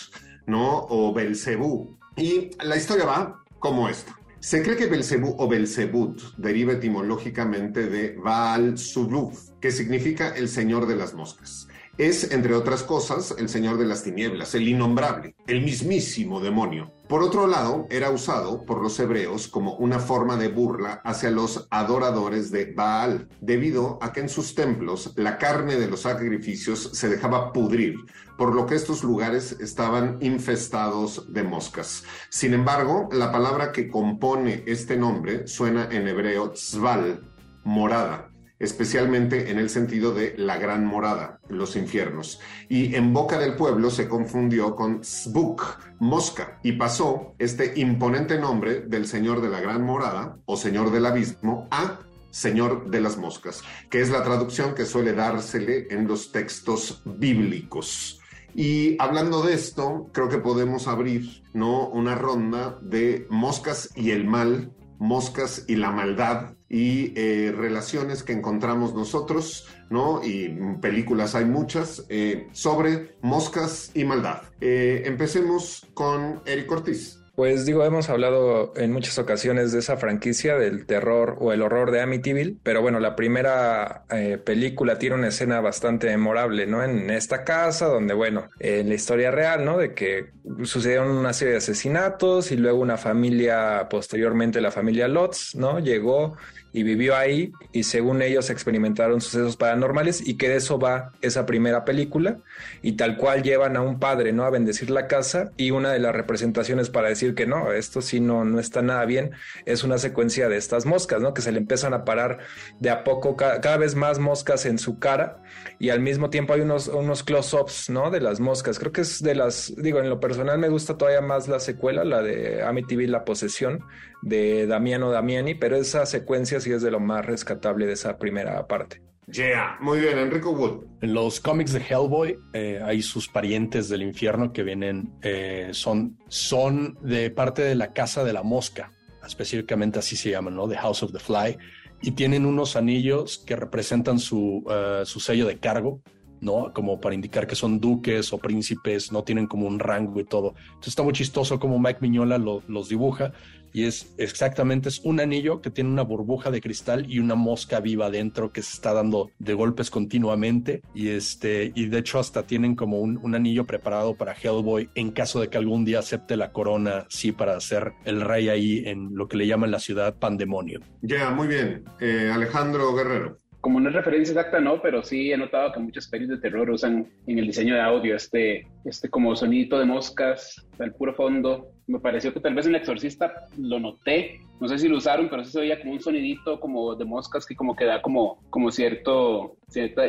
[0.46, 0.86] ¿no?
[0.90, 1.98] O Belzebú.
[2.16, 4.17] Y la historia va como esta.
[4.40, 10.86] Se cree que Belzebú o Belzebut deriva etimológicamente de Baal Zuluf, que significa el señor
[10.86, 11.66] de las moscas.
[11.98, 16.92] Es, entre otras cosas, el señor de las tinieblas, el innombrable, el mismísimo demonio.
[17.08, 21.66] Por otro lado, era usado por los hebreos como una forma de burla hacia los
[21.70, 27.08] adoradores de Baal, debido a que en sus templos la carne de los sacrificios se
[27.08, 27.96] dejaba pudrir,
[28.36, 32.04] por lo que estos lugares estaban infestados de moscas.
[32.28, 37.28] Sin embargo, la palabra que compone este nombre suena en hebreo tzval,
[37.64, 38.27] morada
[38.58, 42.40] especialmente en el sentido de la gran morada, los infiernos.
[42.68, 48.80] Y en boca del pueblo se confundió con Zbuk, mosca, y pasó este imponente nombre
[48.80, 53.62] del señor de la gran morada o señor del abismo a Señor de las Moscas,
[53.90, 58.20] que es la traducción que suele dársele en los textos bíblicos.
[58.54, 61.88] Y hablando de esto, creo que podemos abrir ¿no?
[61.88, 68.32] una ronda de moscas y el mal, moscas y la maldad, y eh, relaciones que
[68.32, 70.22] encontramos nosotros, ¿no?
[70.22, 70.48] Y
[70.80, 74.42] películas hay muchas eh, sobre moscas y maldad.
[74.60, 77.17] Eh, empecemos con Eric Ortiz.
[77.38, 81.92] Pues digo, hemos hablado en muchas ocasiones de esa franquicia del terror o el horror
[81.92, 86.82] de Amityville, pero bueno, la primera eh, película tiene una escena bastante memorable, ¿no?
[86.82, 89.78] En esta casa donde, bueno, en la historia real, ¿no?
[89.78, 90.32] De que
[90.64, 95.78] sucedieron una serie de asesinatos y luego una familia, posteriormente la familia Lotz, ¿no?
[95.78, 96.36] Llegó
[96.72, 101.46] y vivió ahí y según ellos experimentaron sucesos paranormales y que de eso va esa
[101.46, 102.38] primera película
[102.82, 104.44] y tal cual llevan a un padre, ¿no?
[104.44, 108.20] A bendecir la casa y una de las representaciones para decir que no, esto sí
[108.20, 109.32] no, no está nada bien,
[109.64, 111.34] es una secuencia de estas moscas, ¿no?
[111.34, 112.38] Que se le empiezan a parar
[112.80, 115.42] de a poco cada, vez más moscas en su cara
[115.78, 118.10] y al mismo tiempo hay unos, unos close-ups, ¿no?
[118.10, 118.78] De las moscas.
[118.78, 122.04] Creo que es de las, digo, en lo personal me gusta todavía más la secuela,
[122.04, 123.84] la de Amityville, La Posesión,
[124.22, 128.66] de Damiano Damiani, pero esa secuencia sí es de lo más rescatable de esa primera
[128.66, 129.02] parte.
[129.30, 130.84] Yeah, muy bien, Enrico Wood.
[131.02, 136.16] En los cómics de Hellboy eh, hay sus parientes del infierno que vienen, eh, son,
[136.28, 138.92] son de parte de la casa de la mosca,
[139.26, 140.66] específicamente así se llaman, ¿no?
[140.66, 141.58] The House of the Fly,
[142.00, 146.00] y tienen unos anillos que representan su, uh, su sello de cargo,
[146.40, 146.72] ¿no?
[146.72, 150.54] Como para indicar que son duques o príncipes, no tienen como un rango y todo.
[150.68, 153.32] Entonces está muy chistoso como Mike Miñola lo, los dibuja
[153.72, 157.80] y es exactamente es un anillo que tiene una burbuja de cristal y una mosca
[157.80, 162.44] viva dentro que se está dando de golpes continuamente y este y de hecho hasta
[162.44, 166.36] tienen como un, un anillo preparado para Hellboy en caso de que algún día acepte
[166.36, 170.14] la corona sí para ser el rey ahí en lo que le llaman la ciudad
[170.18, 170.80] pandemonio.
[171.02, 171.84] Ya, muy bien.
[172.00, 176.08] Eh, Alejandro Guerrero como no es referencia exacta, no, pero sí he notado que muchas
[176.08, 180.66] pelis de terror usan en el diseño de audio este, este como sonidito de moscas
[180.78, 181.72] al puro fondo.
[181.88, 185.28] Me pareció que tal vez en El Exorcista lo noté, no sé si lo usaron,
[185.28, 188.38] pero sí se oía como un sonidito como de moscas que como que da como,
[188.50, 190.06] como cierto, cierta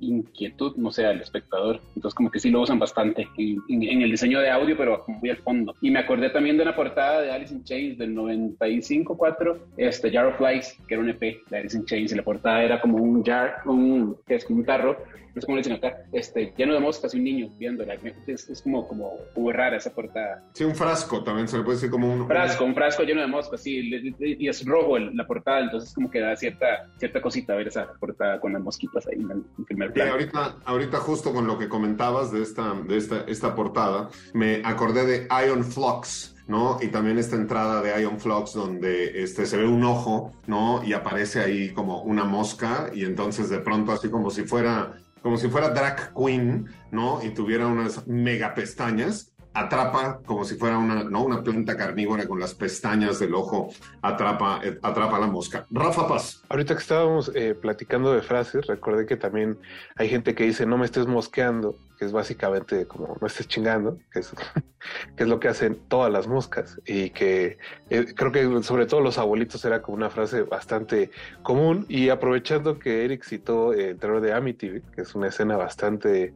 [0.00, 1.80] inquietud, no sé, al espectador.
[1.94, 5.38] Entonces como que sí lo usan bastante en, el diseño de audio, pero muy al
[5.38, 5.74] fondo.
[5.80, 10.26] Y me acordé también de una portada de Alice in Chains del 95-4, este Jar
[10.26, 12.98] of Flies, que era un EP de Alice in Chains, y la portada era como
[12.98, 14.96] un jar, un, que es como un tarro,
[15.38, 17.96] es como le dicen acá, este, lleno de moscas y un niño viéndola.
[18.26, 20.42] Es, es como, como, como, rara esa portada.
[20.52, 22.26] Sí, un frasco también se le puede decir como un...
[22.26, 26.20] Frasco, un frasco lleno de moscas, sí, y es rojo la portada, entonces como que
[26.20, 30.12] da cierta, cierta cosita ver esa portada con las mosquitas ahí en el primer plano.
[30.12, 35.04] Ahorita, ahorita justo con lo que comentabas de esta, de esta, esta portada, me acordé
[35.06, 36.34] de Ion Flux.
[36.46, 36.78] ¿no?
[36.80, 40.82] Y también esta entrada de Ion Flux donde este, se ve un ojo, ¿no?
[40.82, 45.36] Y aparece ahí como una mosca y entonces de pronto así como si fuera como
[45.36, 47.20] si fuera drag queen, ¿no?
[47.22, 51.24] Y tuviera unas mega pestañas, atrapa como si fuera una, ¿no?
[51.24, 53.70] una planta carnívora con las pestañas del ojo,
[54.02, 55.66] atrapa, eh, atrapa la mosca.
[55.70, 56.42] Rafa Paz.
[56.48, 59.58] Ahorita que estábamos eh, platicando de frases, recordé que también
[59.96, 63.98] hay gente que dice no me estés mosqueando, que es básicamente como no estés chingando,
[64.12, 64.32] que es,
[65.18, 67.58] lo que hacen todas las moscas y que
[67.90, 71.10] eh, creo que sobre todo los abuelitos era como una frase bastante
[71.42, 76.34] común y aprovechando que Eric citó el terror de Amityville, que es una escena bastante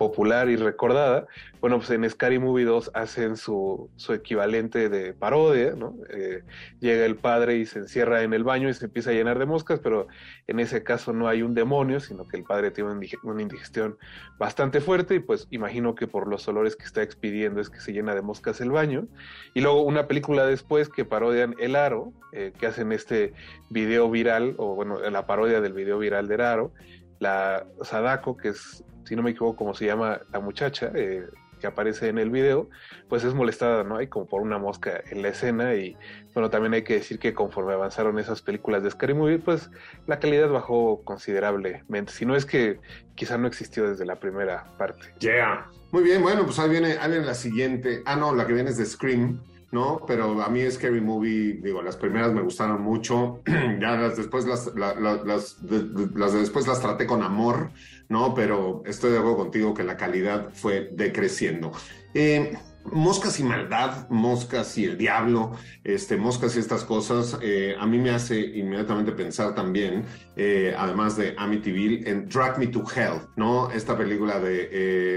[0.00, 1.26] popular y recordada.
[1.60, 5.94] Bueno, pues en Scary Movie 2 hacen su, su equivalente de parodia, ¿no?
[6.08, 6.42] Eh,
[6.80, 9.44] llega el padre y se encierra en el baño y se empieza a llenar de
[9.44, 10.06] moscas, pero
[10.46, 13.98] en ese caso no hay un demonio, sino que el padre tiene una indigestión
[14.38, 17.92] bastante fuerte y pues imagino que por los olores que está expidiendo es que se
[17.92, 19.06] llena de moscas el baño.
[19.52, 23.34] Y luego una película después que parodian El Aro, eh, que hacen este
[23.68, 26.72] video viral, o bueno, la parodia del video viral de Aro,
[27.20, 31.26] la Sadako, que es si no me equivoco, como se llama la muchacha eh,
[31.60, 32.70] que aparece en el video,
[33.08, 33.96] pues es molestada, ¿no?
[33.96, 35.96] Hay como por una mosca en la escena y
[36.32, 39.70] bueno, también hay que decir que conforme avanzaron esas películas de Scary Movie, pues
[40.06, 42.78] la calidad bajó considerablemente, si no es que
[43.14, 45.12] quizá no existió desde la primera parte.
[45.18, 45.68] Yeah.
[45.90, 48.02] Muy bien, bueno, pues ahí viene, ahí viene la siguiente.
[48.06, 49.40] Ah, no, la que viene es de Scream.
[49.70, 50.02] ¿No?
[50.06, 54.74] Pero a mí Scary Movie, digo, las primeras me gustaron mucho, ya las después las,
[54.74, 57.70] las, de, después las traté con amor,
[58.08, 58.34] ¿no?
[58.34, 61.72] Pero estoy de acuerdo contigo que la calidad fue decreciendo.
[62.14, 65.52] Eh, Moscas y maldad, moscas y el diablo,
[65.84, 71.16] este, moscas y estas cosas, eh, a mí me hace inmediatamente pensar también, eh, además
[71.16, 73.70] de Amityville, en Drag Me to Hell, ¿no?
[73.70, 74.68] Esta película de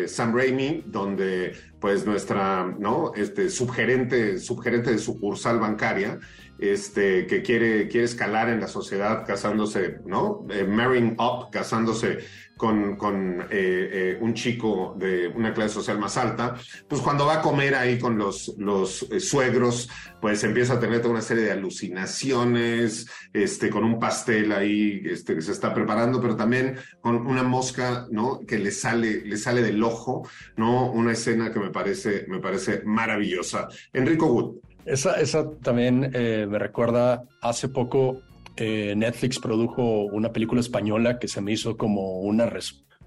[0.04, 3.14] eh, Sam Raimi, donde pues nuestra, ¿no?
[3.16, 6.20] Este, subgerente, subgerente de sucursal bancaria,
[6.60, 10.46] este, que quiere, quiere escalar en la sociedad casándose, ¿no?
[10.68, 12.20] marrying up, casándose
[12.58, 16.56] con, con eh, eh, un chico de una clase social más alta,
[16.88, 19.90] pues cuando va a comer ahí con los, los eh, suegros,
[20.22, 25.36] pues empieza a tener toda una serie de alucinaciones, este, con un pastel ahí este,
[25.36, 28.40] que se está preparando, pero también con una mosca, ¿no?
[28.48, 30.92] Que le sale, le sale del ojo, ¿no?
[30.92, 33.68] Una escena que me parece, me parece maravillosa.
[33.92, 34.73] Enrico Wood.
[34.86, 38.22] Esa, esa también me recuerda hace poco
[38.56, 42.52] eh, Netflix produjo una película española que se me hizo como una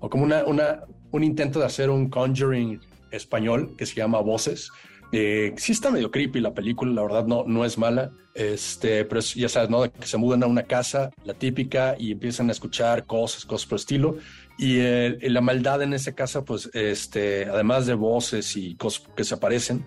[0.00, 0.80] o como una, una,
[1.12, 2.80] un intento de hacer un Conjuring
[3.12, 4.70] español que se llama Voces.
[5.12, 9.20] Eh, sí está medio creepy la película, la verdad no, no es mala, este, pero
[9.20, 9.90] ya sabes, ¿no?
[9.90, 13.78] Que se mudan a una casa, la típica, y empiezan a escuchar cosas, cosas por
[13.78, 14.16] estilo.
[14.58, 14.80] Y,
[15.28, 19.86] la maldad en esa casa, pues, este, además de voces y cosas que se aparecen,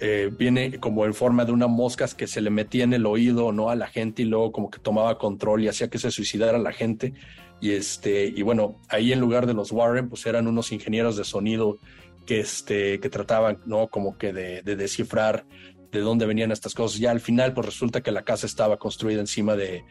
[0.00, 3.52] eh, viene como en forma de una mosca que se le metía en el oído
[3.52, 6.58] no a la gente y luego como que tomaba control y hacía que se suicidara
[6.58, 7.14] la gente.
[7.60, 11.24] Y este y bueno ahí en lugar de los Warren pues eran unos ingenieros de
[11.24, 11.78] sonido
[12.26, 15.46] que este que trataban no como que de, descifrar
[15.92, 16.98] de dónde venían estas cosas.
[16.98, 19.84] Ya al final pues resulta que la casa estaba construida encima de,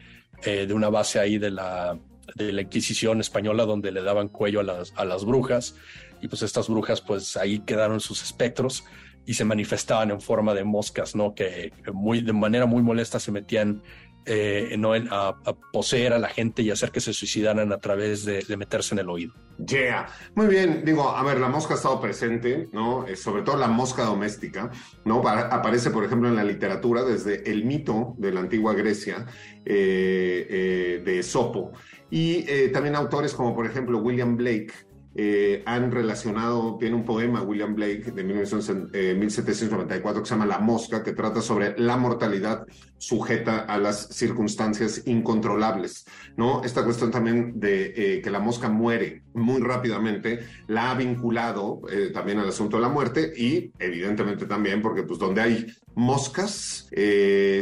[0.44, 1.98] eh, de una base ahí de la
[2.34, 5.76] de la Inquisición española donde le daban cuello a las, a las brujas.
[6.20, 8.84] Y pues estas brujas pues ahí quedaron sus espectros
[9.26, 11.34] y se manifestaban en forma de moscas, ¿no?
[11.34, 13.82] Que muy, de manera muy molesta se metían
[14.26, 14.94] eh, ¿no?
[14.94, 15.36] a,
[15.70, 19.10] poseer a la gente y hacer que se suicidaran a través de, meterse en el
[19.10, 19.34] oído.
[19.66, 20.82] Yeah, muy bien.
[20.82, 23.06] Digo, a ver, la mosca ha estado presente, ¿no?
[23.06, 24.70] Eh, sobre todo la mosca doméstica,
[25.04, 25.20] ¿no?
[25.28, 29.26] aparece, por ejemplo, en la literatura desde el mito de la antigua Grecia
[29.66, 31.72] eh, de Esopo
[32.10, 34.72] y también autores como, por ejemplo, William Blake
[35.16, 41.04] eh, han relacionado, tiene un poema, William Blake, de 1794, que se llama La Mosca,
[41.04, 42.66] que trata sobre la mortalidad
[42.98, 46.64] sujeta a las circunstancias incontrolables, ¿no?
[46.64, 52.10] Esta cuestión también de eh, que la mosca muere muy rápidamente, la ha vinculado eh,
[52.12, 56.88] también al asunto de la muerte y evidentemente también porque pues donde hay moscas,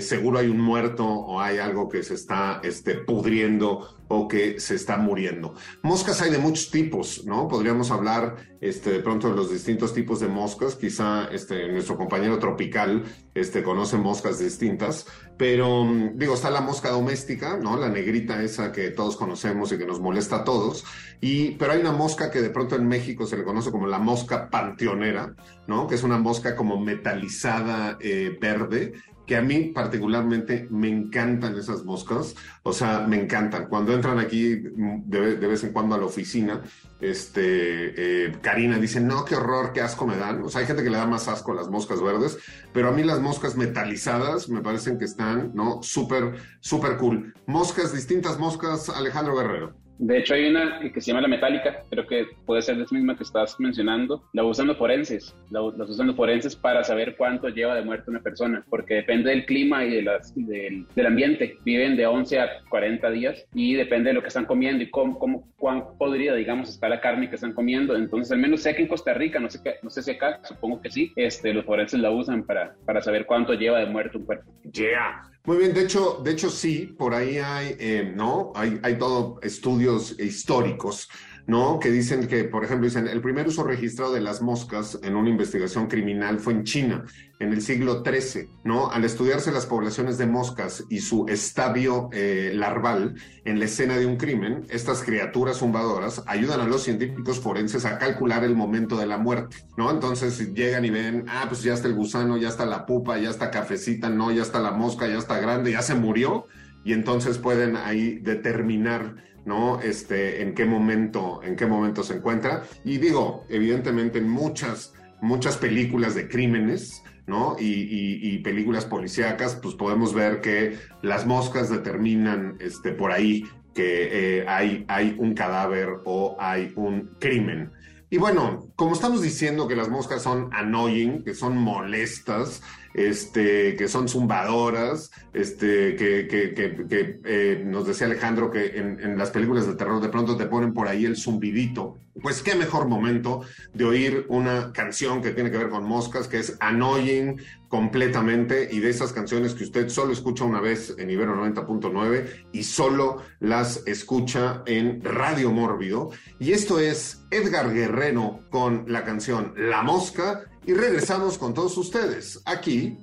[0.00, 4.74] seguro hay un muerto o hay algo que se está este, pudriendo o que se
[4.74, 5.54] está muriendo.
[5.82, 7.48] Moscas hay de muchos tipos, ¿no?
[7.48, 10.74] Podríamos hablar este, de pronto de los distintos tipos de moscas.
[10.74, 15.06] Quizá este, nuestro compañero tropical este, conoce moscas distintas,
[15.38, 17.78] pero mm, digo, está la mosca doméstica, ¿no?
[17.78, 20.84] La negrita esa que todos conocemos y que nos molesta a todos.
[21.22, 23.98] Y, pero hay una mosca que de pronto en México se le conoce como la
[23.98, 25.34] mosca panteonera,
[25.66, 25.86] ¿no?
[25.86, 28.92] Que es una mosca como metalizada eh, verde
[29.32, 33.66] que a mí particularmente me encantan esas moscas, o sea, me encantan.
[33.66, 36.60] Cuando entran aquí de, vez en cuando a la oficina,
[37.00, 40.42] este, eh, Karina dice, no, qué horror, qué asco me dan.
[40.42, 42.36] O sea, hay gente que le da más asco a las moscas verdes,
[42.74, 45.82] pero a mí las moscas metalizadas me parecen que están, ¿no?
[45.82, 47.32] Súper, súper cool.
[47.46, 49.76] Moscas, distintas moscas, Alejandro Guerrero.
[50.02, 53.16] De hecho, hay una que se llama la metálica, creo que puede ser la misma
[53.16, 54.24] que estás mencionando.
[54.32, 58.18] La usan los forenses, la, usan los forenses para saber cuánto lleva de muerte una
[58.18, 61.56] persona, porque depende del clima y, de las, del, del, ambiente.
[61.64, 65.20] Viven de 11 a 40 días y depende de lo que están comiendo y cómo,
[65.20, 67.94] cómo, cuán podría, digamos, estar la carne que están comiendo.
[67.94, 70.40] Entonces, al menos sé que en Costa Rica, no sé, qué, no sé si acá,
[70.42, 74.18] supongo que sí, este, los forenses la usan para, para saber cuánto lleva de muerte
[74.18, 74.50] un cuerpo.
[74.72, 75.30] Yeah.
[75.44, 78.52] Muy bien, de hecho, de hecho sí, por ahí hay, eh, ¿no?
[78.54, 81.08] Hay, hay todo estudios históricos,
[81.46, 81.78] ¿no?
[81.78, 85.28] Que dicen que, por ejemplo, dicen, el primer uso registrado de las moscas en una
[85.28, 87.04] investigación criminal fue en China,
[87.38, 88.90] en el siglo XIII, ¿no?
[88.90, 94.06] Al estudiarse las poblaciones de moscas y su estadio eh, larval en la escena de
[94.06, 99.06] un crimen, estas criaturas zumbadoras ayudan a los científicos forenses a calcular el momento de
[99.06, 99.90] la muerte, ¿no?
[99.90, 103.30] Entonces llegan y ven, ah, pues ya está el gusano, ya está la pupa, ya
[103.30, 106.46] está cafecita, no, ya está la mosca, ya está grande, ya se murió,
[106.84, 109.80] y entonces pueden ahí determinar ¿no?
[109.80, 112.62] Este, en qué momento, en qué momento se encuentra.
[112.84, 117.56] Y digo, evidentemente en muchas, muchas películas de crímenes, ¿no?
[117.58, 124.44] Y, películas policíacas, pues podemos ver que las moscas determinan este, por ahí que eh,
[124.48, 127.70] hay, hay un cadáver o hay un crimen.
[128.10, 132.62] Y bueno, como estamos diciendo que las moscas son annoying, que son molestas,
[132.94, 139.30] este, que son zumbadoras, este, que, que, que, eh, nos decía Alejandro que en, las
[139.30, 141.98] películas de terror de pronto te ponen por ahí el zumbidito.
[142.20, 146.38] Pues qué mejor momento de oír una canción que tiene que ver con moscas, que
[146.38, 147.40] es Annoying
[147.72, 152.64] completamente, y de esas canciones que usted solo escucha una vez en Ibero 90.9 y
[152.64, 156.10] solo las escucha en Radio Mórbido.
[156.38, 162.42] Y esto es Edgar Guerrero con la canción La Mosca y regresamos con todos ustedes
[162.44, 162.98] aquí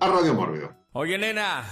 [0.00, 0.74] a Radio Mórbido.
[0.94, 1.62] Oye, nena,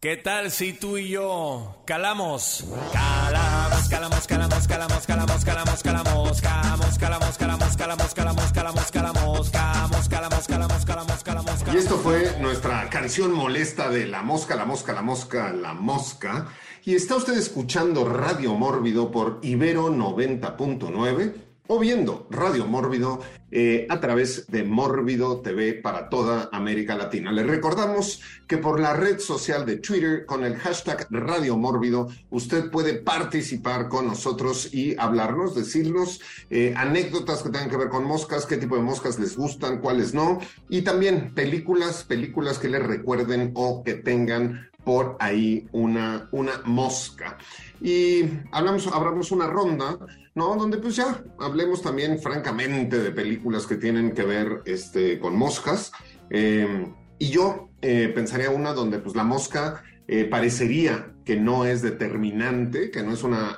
[0.00, 2.64] ¿qué tal si tú y yo calamos?
[2.92, 10.46] Calamos, calamos, calamos, calamos, calamos, calamos, calamos, calamos, calamos, calamos, calamos, calamos, calamos, calamos, calamos,
[10.46, 11.74] calamos, calamos, calamos, calamos.
[11.74, 16.48] Y esto fue nuestra canción molesta de La Mosca, La Mosca, La Mosca, La Mosca.
[16.84, 24.00] Y está usted escuchando Radio Mórbido por Ibero 90.9 o viendo Radio Mórbido eh, a
[24.00, 27.30] través de Mórbido TV para toda América Latina.
[27.30, 32.70] Les recordamos que por la red social de Twitter con el hashtag Radio Mórbido usted
[32.70, 38.46] puede participar con nosotros y hablarnos, decirnos eh, anécdotas que tengan que ver con moscas,
[38.46, 43.52] qué tipo de moscas les gustan, cuáles no, y también películas, películas que les recuerden
[43.54, 47.36] o que tengan por ahí una, una mosca.
[47.82, 48.22] Y
[48.52, 49.98] hablamos, hablamos una ronda
[50.36, 50.54] ¿no?
[50.54, 55.92] Donde pues ya hablemos también francamente de películas que tienen que ver este, con moscas.
[56.28, 61.80] Em, y yo eh, pensaría una donde pues la mosca eh, parecería que no es
[61.80, 63.56] determinante, que no es una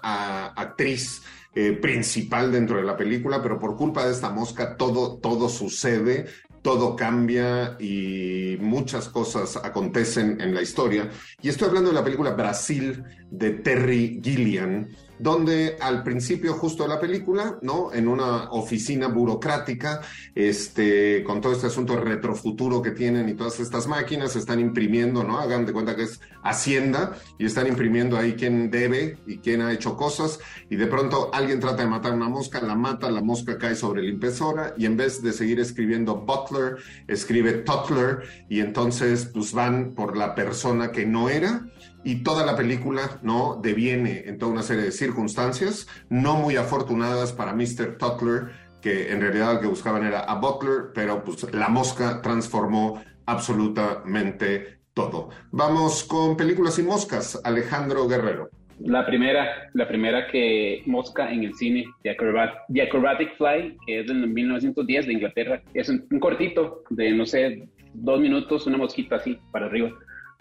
[0.57, 1.23] actriz
[1.55, 6.27] eh, principal dentro de la película, pero por culpa de esta mosca todo, todo sucede,
[6.63, 11.11] todo cambia y muchas cosas acontecen en la historia.
[11.43, 14.89] Y estoy hablando de la película Brasil de Terry Gilliam
[15.19, 17.93] donde al principio justo de la película, ¿no?
[17.93, 20.01] En una oficina burocrática,
[20.35, 25.39] este, con todo este asunto retrofuturo que tienen y todas estas máquinas, están imprimiendo, ¿no?
[25.39, 29.73] Hagan de cuenta que es Hacienda y están imprimiendo ahí quién debe y quién ha
[29.73, 30.39] hecho cosas
[30.71, 34.03] y de pronto alguien trata de matar una mosca, la mata, la mosca cae sobre
[34.03, 39.95] la impresora y en vez de seguir escribiendo Butler, escribe Tutler y entonces pues van
[39.95, 41.67] por la persona que no era
[42.05, 47.33] y toda la película no deviene en toda una serie de circunstancias no muy afortunadas
[47.33, 47.99] para Mr.
[47.99, 53.03] Tutler, que en realidad lo que buscaban era a Butler, pero pues la mosca transformó
[53.27, 55.31] absolutamente todo.
[55.51, 58.51] Vamos con películas y moscas, Alejandro Guerrero.
[58.81, 64.29] La primera, la primera que mosca en el cine, The, Acrobatic Fly, que es del
[64.29, 65.63] 1910 de Inglaterra.
[65.75, 69.91] Es un cortito de, no sé, dos minutos, una mosquita así para arriba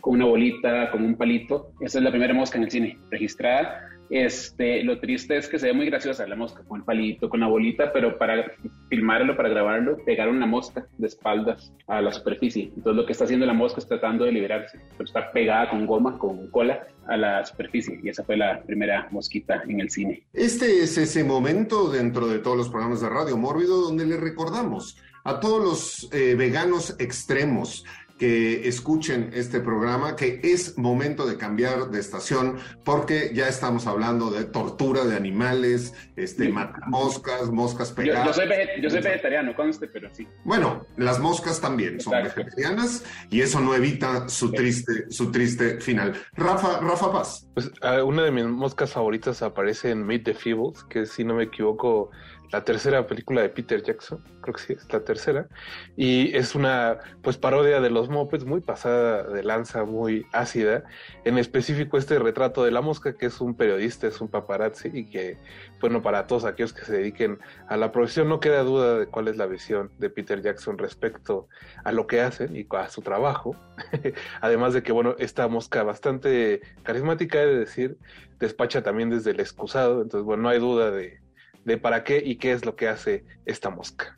[0.02, 1.72] con una bolita, con un palito.
[1.82, 3.84] Esa es la primera mosca en el cine registrada.
[4.10, 7.41] Este, lo triste es que se ve muy graciosa la mosca, con el palito, con
[7.41, 8.52] la bolita, pero para
[8.89, 12.72] filmarlo, para grabarlo, pegaron la mosca de espaldas a la superficie.
[12.76, 15.86] Entonces lo que está haciendo la mosca es tratando de liberarse, pero está pegada con
[15.86, 18.00] goma, con cola a la superficie.
[18.02, 20.24] Y esa fue la primera mosquita en el cine.
[20.32, 24.98] Este es ese momento dentro de todos los programas de Radio Mórbido donde le recordamos
[25.26, 27.84] a todos los eh, veganos extremos,
[28.18, 34.32] que escuchen este programa, que es momento de cambiar de estación porque ya estamos hablando
[34.32, 36.51] de tortura de animales, este,
[36.88, 38.36] moscas, moscas pegadas.
[38.82, 40.28] Yo, soy, vegetariano, conste, pero sí.
[40.43, 46.13] Bueno, las moscas también son vegetarianas y eso no evita su triste, su triste final.
[46.34, 47.47] Rafa, Rafa Paz.
[47.53, 51.36] Pues ah, una de mis moscas favoritas aparece en Meet the Feebles, que si no
[51.36, 52.09] me equivoco
[52.52, 55.48] la tercera película de Peter Jackson, creo que sí, es la tercera,
[55.95, 60.84] y es una pues parodia de los Muppets muy pasada de lanza, muy ácida,
[61.26, 65.10] en específico este retrato de la mosca que es un periodista, es un paparazzi y
[65.10, 65.38] que
[65.82, 69.28] bueno, para todos aquellos que se dediquen a la profesión no queda duda de cuál
[69.28, 71.48] es la visión de Peter Jackson respecto
[71.84, 73.56] a lo que hacen y a su trabajo,
[74.41, 77.98] además de que bueno, esta mosca bastante carismática, he de decir,
[78.39, 81.20] despacha también desde el excusado, entonces bueno, no hay duda de
[81.68, 84.18] de para qué y qué es lo que hace esta mosca.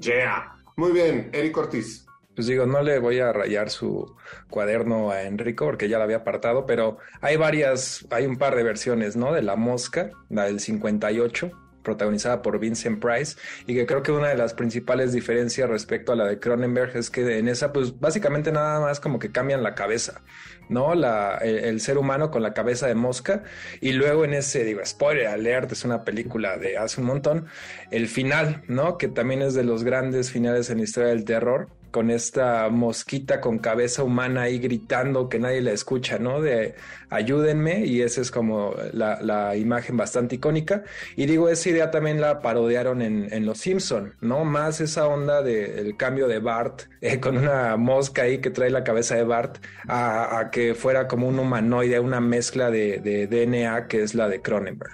[0.00, 0.54] Yeah.
[0.76, 2.06] Muy bien, Eric Ortiz.
[2.36, 4.14] Pues digo, no le voy a rayar su
[4.48, 8.62] cuaderno a Enrico porque ya lo había apartado, pero hay varias, hay un par de
[8.62, 9.32] versiones, ¿no?
[9.32, 11.50] De La Mosca, la del 58,
[11.88, 13.36] protagonizada por Vincent Price,
[13.66, 17.08] y que creo que una de las principales diferencias respecto a la de Cronenberg es
[17.08, 20.22] que en esa, pues básicamente nada más como que cambian la cabeza.
[20.68, 20.94] ¿no?
[20.94, 23.42] La, el, ser humano con la cabeza de mosca.
[23.80, 27.46] Y luego en ese, digo, spoiler alert, es una película de hace un montón.
[27.90, 28.98] El final, ¿no?
[28.98, 33.40] Que también es de los grandes finales en la historia del terror con esta mosquita
[33.40, 36.40] con cabeza humana ahí gritando que nadie la escucha, ¿no?
[36.40, 36.74] De
[37.10, 40.84] ayúdenme y esa es como la, imagen bastante icónica.
[41.16, 44.44] Y digo, esa idea también la parodiaron en, Los Simpson, ¿no?
[44.44, 48.84] Más esa onda del cambio de Bart eh, con una mosca ahí que trae la
[48.84, 49.58] cabeza de Bart
[49.88, 54.40] a, que fuera como un humanoide, una mezcla de, de DNA que es la de
[54.42, 54.92] Cronenberg.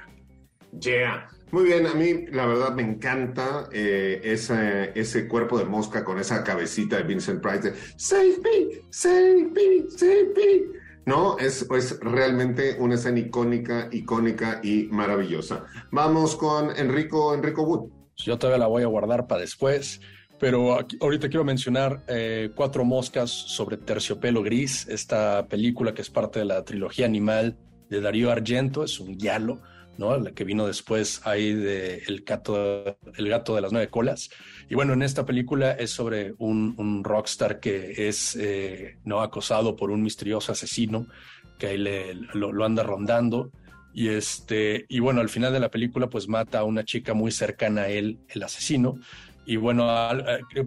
[0.80, 1.33] Yeah.
[1.54, 6.18] Muy bien, a mí la verdad me encanta eh, ese, ese cuerpo de mosca con
[6.18, 10.80] esa cabecita de Vincent Price de Save me, save me, save me.
[11.06, 15.64] No, es pues realmente una escena icónica, icónica y maravillosa.
[15.92, 17.88] Vamos con Enrico, Enrico Wood.
[18.16, 20.00] Yo todavía la voy a guardar para después,
[20.40, 26.40] pero ahorita quiero mencionar eh, Cuatro Moscas sobre Terciopelo Gris, esta película que es parte
[26.40, 27.56] de la trilogía animal
[27.90, 29.62] de Darío Argento, es un yalo
[29.98, 30.16] ¿no?
[30.16, 34.30] La que vino después ahí de El gato, el gato de las nueve colas.
[34.68, 39.90] Y bueno, en esta película es sobre un, rockstar que es eh, no acosado por
[39.90, 41.06] un misterioso asesino
[41.58, 43.50] que ahí le, lo, anda rondando.
[43.92, 47.30] Y, este, y bueno, al final de la película pues mata a una chica muy
[47.30, 48.98] cercana a él, el asesino.
[49.46, 49.86] Y bueno,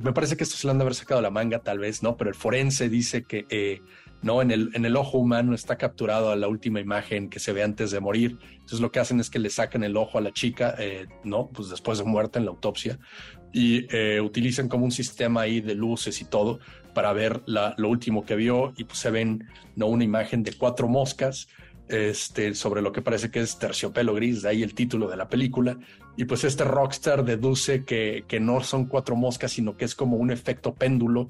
[0.01, 2.15] me parece que esto se lo han de haber sacado la manga, tal vez, ¿no?
[2.15, 3.81] Pero el forense dice que eh,
[4.21, 4.41] ¿no?
[4.41, 7.63] En el, en el ojo humano está capturado a la última imagen que se ve
[7.63, 8.37] antes de morir.
[8.53, 11.49] Entonces lo que hacen es que le sacan el ojo a la chica, eh, ¿no?
[11.49, 12.99] Pues después de muerta en la autopsia
[13.53, 16.59] y eh, utilizan como un sistema ahí de luces y todo
[16.93, 19.87] para ver la, lo último que vio y pues se ven, ¿no?
[19.87, 21.47] Una imagen de cuatro moscas
[21.89, 25.29] este, sobre lo que parece que es terciopelo gris, de ahí el título de la
[25.29, 25.77] película.
[26.15, 30.17] Y pues este rockstar deduce que, que no son cuatro moscas, sino que es como
[30.17, 31.29] un efecto péndulo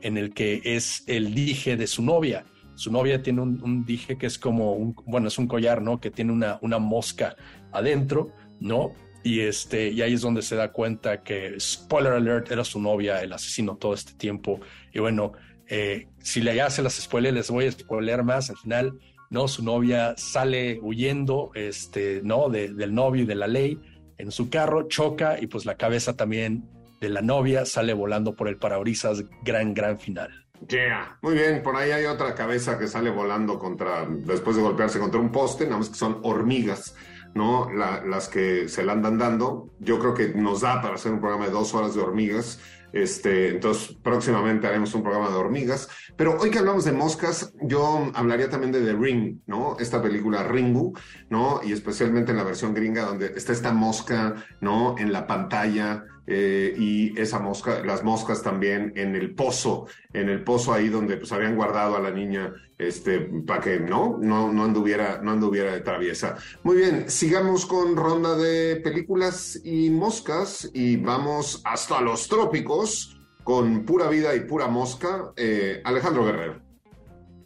[0.00, 2.44] en el que es el dije de su novia.
[2.74, 6.00] Su novia tiene un, dije que es como un, bueno, es un collar, ¿no?
[6.00, 7.34] Que tiene una, una mosca
[7.72, 8.92] adentro, ¿no?
[9.24, 13.20] Y, este, y ahí es donde se da cuenta que, spoiler alert, era su novia,
[13.20, 14.60] el asesino todo este tiempo.
[14.92, 15.32] Y bueno,
[15.66, 18.50] eh, si le hace las spoilers, les voy a spoiler más.
[18.50, 18.92] Al final,
[19.30, 19.48] ¿no?
[19.48, 22.48] Su novia sale huyendo, este, ¿no?
[22.48, 23.78] del novio y de la ley
[24.18, 26.68] en su carro, choca y pues la cabeza también
[27.00, 30.30] de la novia sale volando por el parabrisas, gran, gran final.
[30.66, 31.18] Yeah.
[31.22, 35.20] Muy bien, por ahí hay otra cabeza que sale volando contra, después de golpearse contra
[35.20, 36.96] un poste, nada más que son hormigas,
[37.34, 37.70] ¿no?
[37.70, 39.70] las que se la andan dando.
[39.78, 42.60] Yo creo que nos da para hacer un programa de dos horas de hormigas.
[42.92, 45.88] Este, entonces, próximamente haremos un programa de hormigas.
[46.16, 49.76] Pero hoy que hablamos de moscas, yo hablaría también de The Ring, ¿no?
[49.78, 50.94] Esta película Ringu,
[51.30, 51.60] ¿no?
[51.62, 54.96] Y especialmente en la versión gringa, donde está esta mosca, ¿no?
[54.98, 60.44] En la pantalla, eh, y esa mosca, las moscas también en el pozo, en el
[60.44, 64.64] pozo ahí donde pues habían guardado a la niña, este, para que no, no, no
[64.64, 66.36] anduviera, no anduviera de traviesa.
[66.64, 73.86] Muy bien, sigamos con ronda de películas y moscas y vamos hasta los trópicos con
[73.86, 75.32] pura vida y pura mosca.
[75.34, 76.60] Eh, Alejandro Guerrero.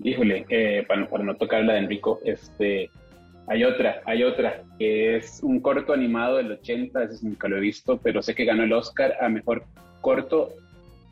[0.01, 2.91] Híjole, eh, para, para, no tocar la de Enrico, este,
[3.49, 7.61] hay otra, hay otra, que es un corto animado del 80, ese nunca lo he
[7.61, 9.65] visto, pero sé que ganó el Oscar a mejor
[10.01, 10.51] corto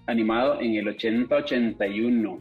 [0.06, 2.40] animado en el 80-81.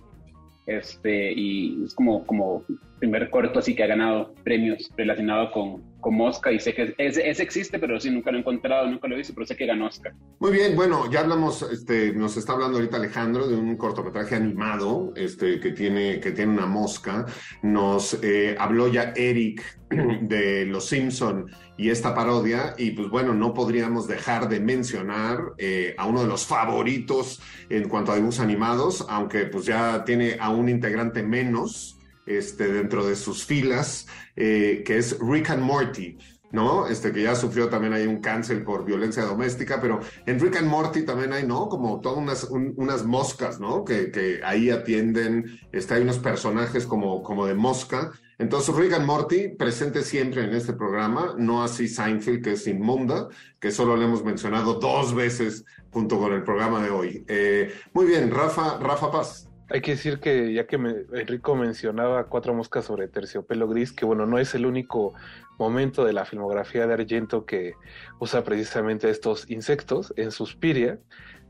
[0.66, 2.64] Este, y es como, como
[3.00, 7.30] primer corto así que ha ganado premios relacionado con, con Mosca y sé que ese,
[7.42, 9.88] existe, pero sí, nunca lo he encontrado, nunca lo he visto, pero sé que ganó
[9.88, 10.14] Oscar.
[10.40, 15.14] Muy bien, bueno, ya hablamos, este, nos está hablando ahorita Alejandro de un cortometraje animado
[15.16, 17.26] este, que, tiene, que tiene una mosca.
[17.62, 19.64] Nos eh, habló ya Eric
[20.22, 21.48] de Los Simpson
[21.78, 26.28] y esta parodia, y pues bueno, no podríamos dejar de mencionar eh, a uno de
[26.28, 31.99] los favoritos en cuanto a dibujos animados, aunque pues ya tiene a un integrante menos
[32.30, 36.18] este, dentro de sus filas, eh, que es Rick and Morty.
[36.52, 36.88] ¿no?
[36.88, 40.68] Este que ya sufrió también hay un cáncer por violencia doméstica, pero en Rick and
[40.68, 41.70] Morty también hay, ¿no?
[41.70, 43.84] Como todas unas, un, unas moscas, ¿no?
[43.86, 48.12] Que, que ahí atienden, este, hay unos personajes como, como de mosca.
[48.38, 53.28] Entonces, Rick and Morty, presente siempre en este programa, no así Seinfeld, que es inmunda,
[53.60, 57.26] que solo le hemos mencionado dos veces junto con el programa de hoy.
[57.28, 59.49] Eh, muy bien, Rafa, Rafa Paz.
[59.72, 64.04] Hay que decir que ya que me, Enrico mencionaba Cuatro Moscas sobre Terciopelo Gris, que
[64.04, 65.14] bueno, no es el único
[65.60, 67.76] momento de la filmografía de Argento que
[68.20, 70.12] usa precisamente estos insectos.
[70.18, 70.98] En Suspiria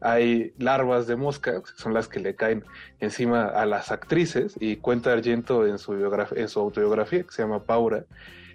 [0.01, 2.65] hay larvas de moscas, son las que le caen
[2.99, 7.63] encima a las actrices, y cuenta Argento en su, en su autobiografía, que se llama
[7.63, 8.05] Paura,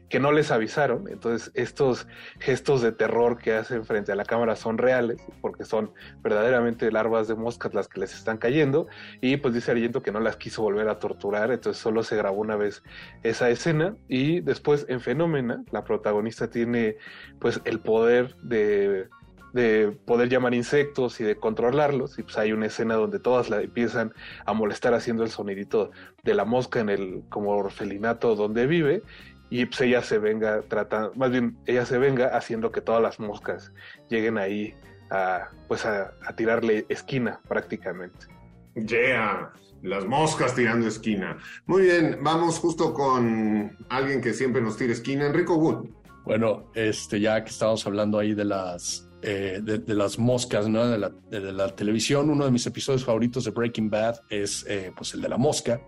[0.08, 1.08] que no les avisaron.
[1.08, 2.06] Entonces, estos
[2.38, 5.92] gestos de terror que hacen frente a la cámara son reales, porque son
[6.22, 8.86] verdaderamente larvas de moscas las que les están cayendo.
[9.20, 12.40] Y pues dice Argento que no las quiso volver a torturar, entonces solo se grabó
[12.40, 12.82] una vez
[13.22, 13.96] esa escena.
[14.08, 16.96] Y después en Fenómena, la protagonista tiene
[17.40, 19.08] pues el poder de
[19.54, 22.18] de poder llamar insectos y de controlarlos.
[22.18, 24.12] Y pues hay una escena donde todas la empiezan
[24.44, 25.92] a molestar haciendo el sonidito
[26.24, 29.02] de la mosca en el como orfelinato donde vive
[29.50, 33.20] y pues ella se venga tratando, más bien ella se venga haciendo que todas las
[33.20, 33.72] moscas
[34.08, 34.74] lleguen ahí
[35.10, 38.26] a pues a, tirarle esquina prácticamente.
[38.74, 41.38] Yeah, las moscas tirando esquina.
[41.66, 45.88] Muy bien, vamos justo con alguien que siempre nos tira esquina, Enrico Wood.
[46.24, 50.86] Bueno, este, ya que estamos hablando ahí de las, eh, de, las moscas, ¿no?
[50.86, 54.90] De la, de, la, televisión, uno de mis episodios favoritos de Breaking Bad es eh,
[54.96, 55.80] pues el de la mosca.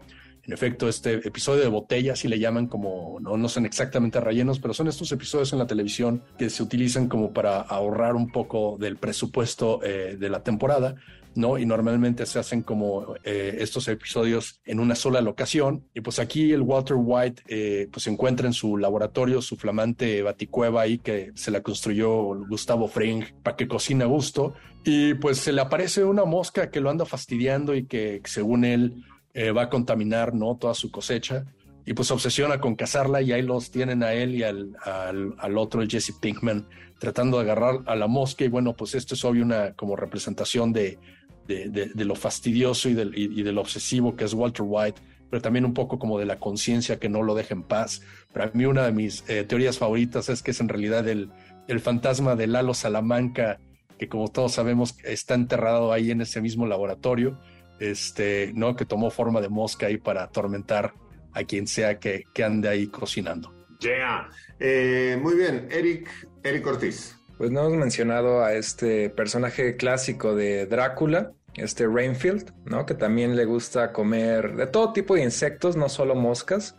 [0.47, 4.61] En efecto, este episodio de botella, así le llaman como, no, no son exactamente rellenos,
[4.61, 8.76] pero son estos episodios en la televisión que se utilizan como para ahorrar un poco
[8.78, 10.94] del presupuesto eh, de la temporada,
[11.34, 11.59] ¿no?
[11.59, 15.84] Y normalmente se hacen como eh, estos episodios en una sola locación.
[15.94, 20.22] Y pues aquí el Walter White eh, pues se encuentra en su laboratorio, su flamante
[20.22, 22.09] baticueva ahí que se la construyó
[22.49, 24.55] Gustavo Fring para que cocine a gusto.
[24.84, 29.03] Y pues se le aparece una mosca que lo anda fastidiando y que según él
[29.37, 30.57] eh, va a contaminar ¿no?
[30.57, 31.45] toda su cosecha
[31.84, 35.59] y pues se obsesiona con cazarla y ahí los tienen a él y al, al,
[35.59, 36.66] otro, Jesse Pinkman,
[36.99, 40.72] tratando de agarrar a la mosca y bueno, pues esto es obvio una como representación
[40.72, 40.99] de,
[41.47, 45.66] de, lo fastidioso y, del, y, de lo obsesivo que es Walter White, pero también
[45.66, 48.01] un poco como de la conciencia que no lo deja en paz.
[48.32, 51.30] Para mí una de mis eh, teorías favoritas es que es en realidad el,
[51.68, 53.61] el fantasma de Lalo Salamanca,
[53.99, 57.39] que como todos sabemos está enterrado ahí en ese mismo laboratorio
[57.81, 58.77] este, ¿no?
[58.77, 60.95] Que tomó forma de mosca ahí para atormentar
[61.33, 63.53] a quien sea que, que ande ahí cocinando.
[63.81, 64.31] Yeah.
[64.59, 66.09] Eh, muy bien, Eric,
[66.43, 67.16] Eric Ortiz.
[67.37, 72.85] Pues no hemos mencionado a este personaje clásico de Drácula, este Rainfield, ¿no?
[72.85, 76.77] Que también le gusta comer de todo tipo de insectos, no solo moscas.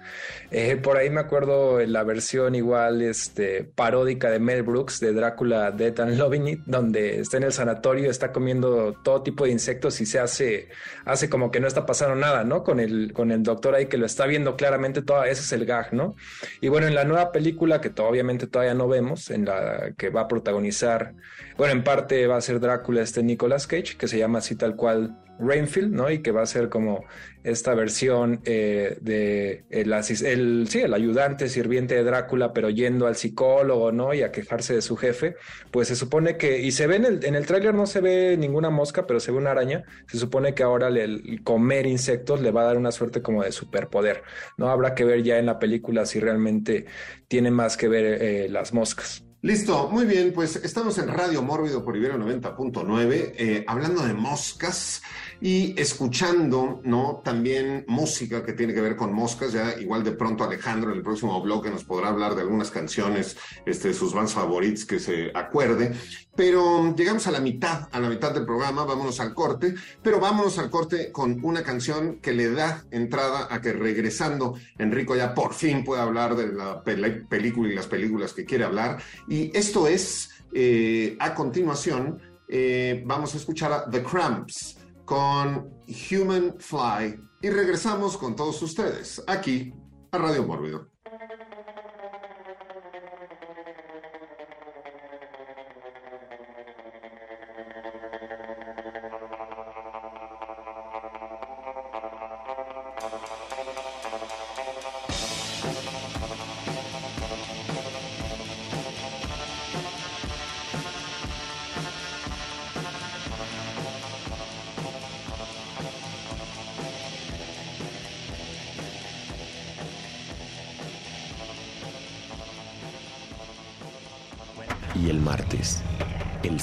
[0.51, 5.71] Eh, por ahí me acuerdo la versión igual, este, paródica de Mel Brooks de Drácula
[5.71, 9.99] Dead and Loving It, donde está en el sanatorio, está comiendo todo tipo de insectos
[10.01, 10.69] y se hace,
[11.05, 12.63] hace como que no está pasando nada, ¿no?
[12.63, 15.65] Con el, con el doctor ahí que lo está viendo claramente, todo, ese es el
[15.65, 16.15] gag, ¿no?
[16.61, 20.21] Y bueno, en la nueva película que obviamente todavía no vemos, en la que va
[20.21, 21.13] a protagonizar,
[21.57, 24.75] bueno, en parte va a ser Drácula este Nicolas Cage, que se llama así tal
[24.75, 26.09] cual Rainfield, ¿no?
[26.09, 27.05] Y que va a ser como
[27.43, 33.91] esta versión eh, de el, sí, el ayudante sirviente de Drácula, pero yendo al psicólogo,
[33.91, 34.13] ¿no?
[34.15, 35.35] Y a quejarse de su jefe.
[35.71, 38.35] Pues se supone que, y se ve en el, en el tráiler no se ve
[38.35, 39.83] ninguna mosca, pero se ve una araña.
[40.07, 43.51] Se supone que ahora el, comer insectos le va a dar una suerte como de
[43.51, 44.23] superpoder,
[44.57, 44.69] ¿no?
[44.69, 46.87] Habrá que ver ya en la película si realmente
[47.27, 49.26] tiene más que ver eh, las moscas.
[49.43, 55.03] Listo, muy bien, pues estamos en Radio Mórbido por Ibero 90.9, eh, hablando de moscas
[55.39, 57.21] y escuchando, ¿no?
[57.23, 61.03] También música que tiene que ver con moscas, ya igual de pronto Alejandro en el
[61.03, 65.93] próximo bloque nos podrá hablar de algunas canciones, este, sus bands favoritos que se acuerde,
[66.35, 70.57] pero llegamos a la mitad, a la mitad del programa, vámonos al corte, pero vámonos
[70.57, 75.53] al corte con una canción que le da entrada a que regresando Enrico ya por
[75.53, 80.31] fin pueda hablar de la película y las películas que quiere hablar, y esto es,
[80.53, 82.19] eh, a continuación,
[82.49, 84.76] eh, vamos a escuchar a The Cramps
[85.07, 85.73] con
[86.11, 89.73] Human Fly y regresamos con todos ustedes aquí
[90.11, 90.89] a Radio Mórbido.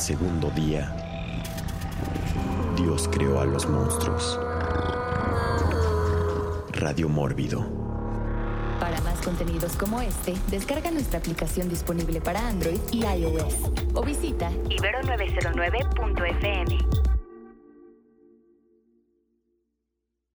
[0.04, 0.94] Segundo día,
[2.76, 4.38] Dios creó a los monstruos.
[6.72, 7.66] Radio Mórbido.
[8.78, 13.54] Para más contenidos como este, descarga nuestra aplicación disponible para Android y iOS
[13.94, 16.93] o visita ibero909.fm.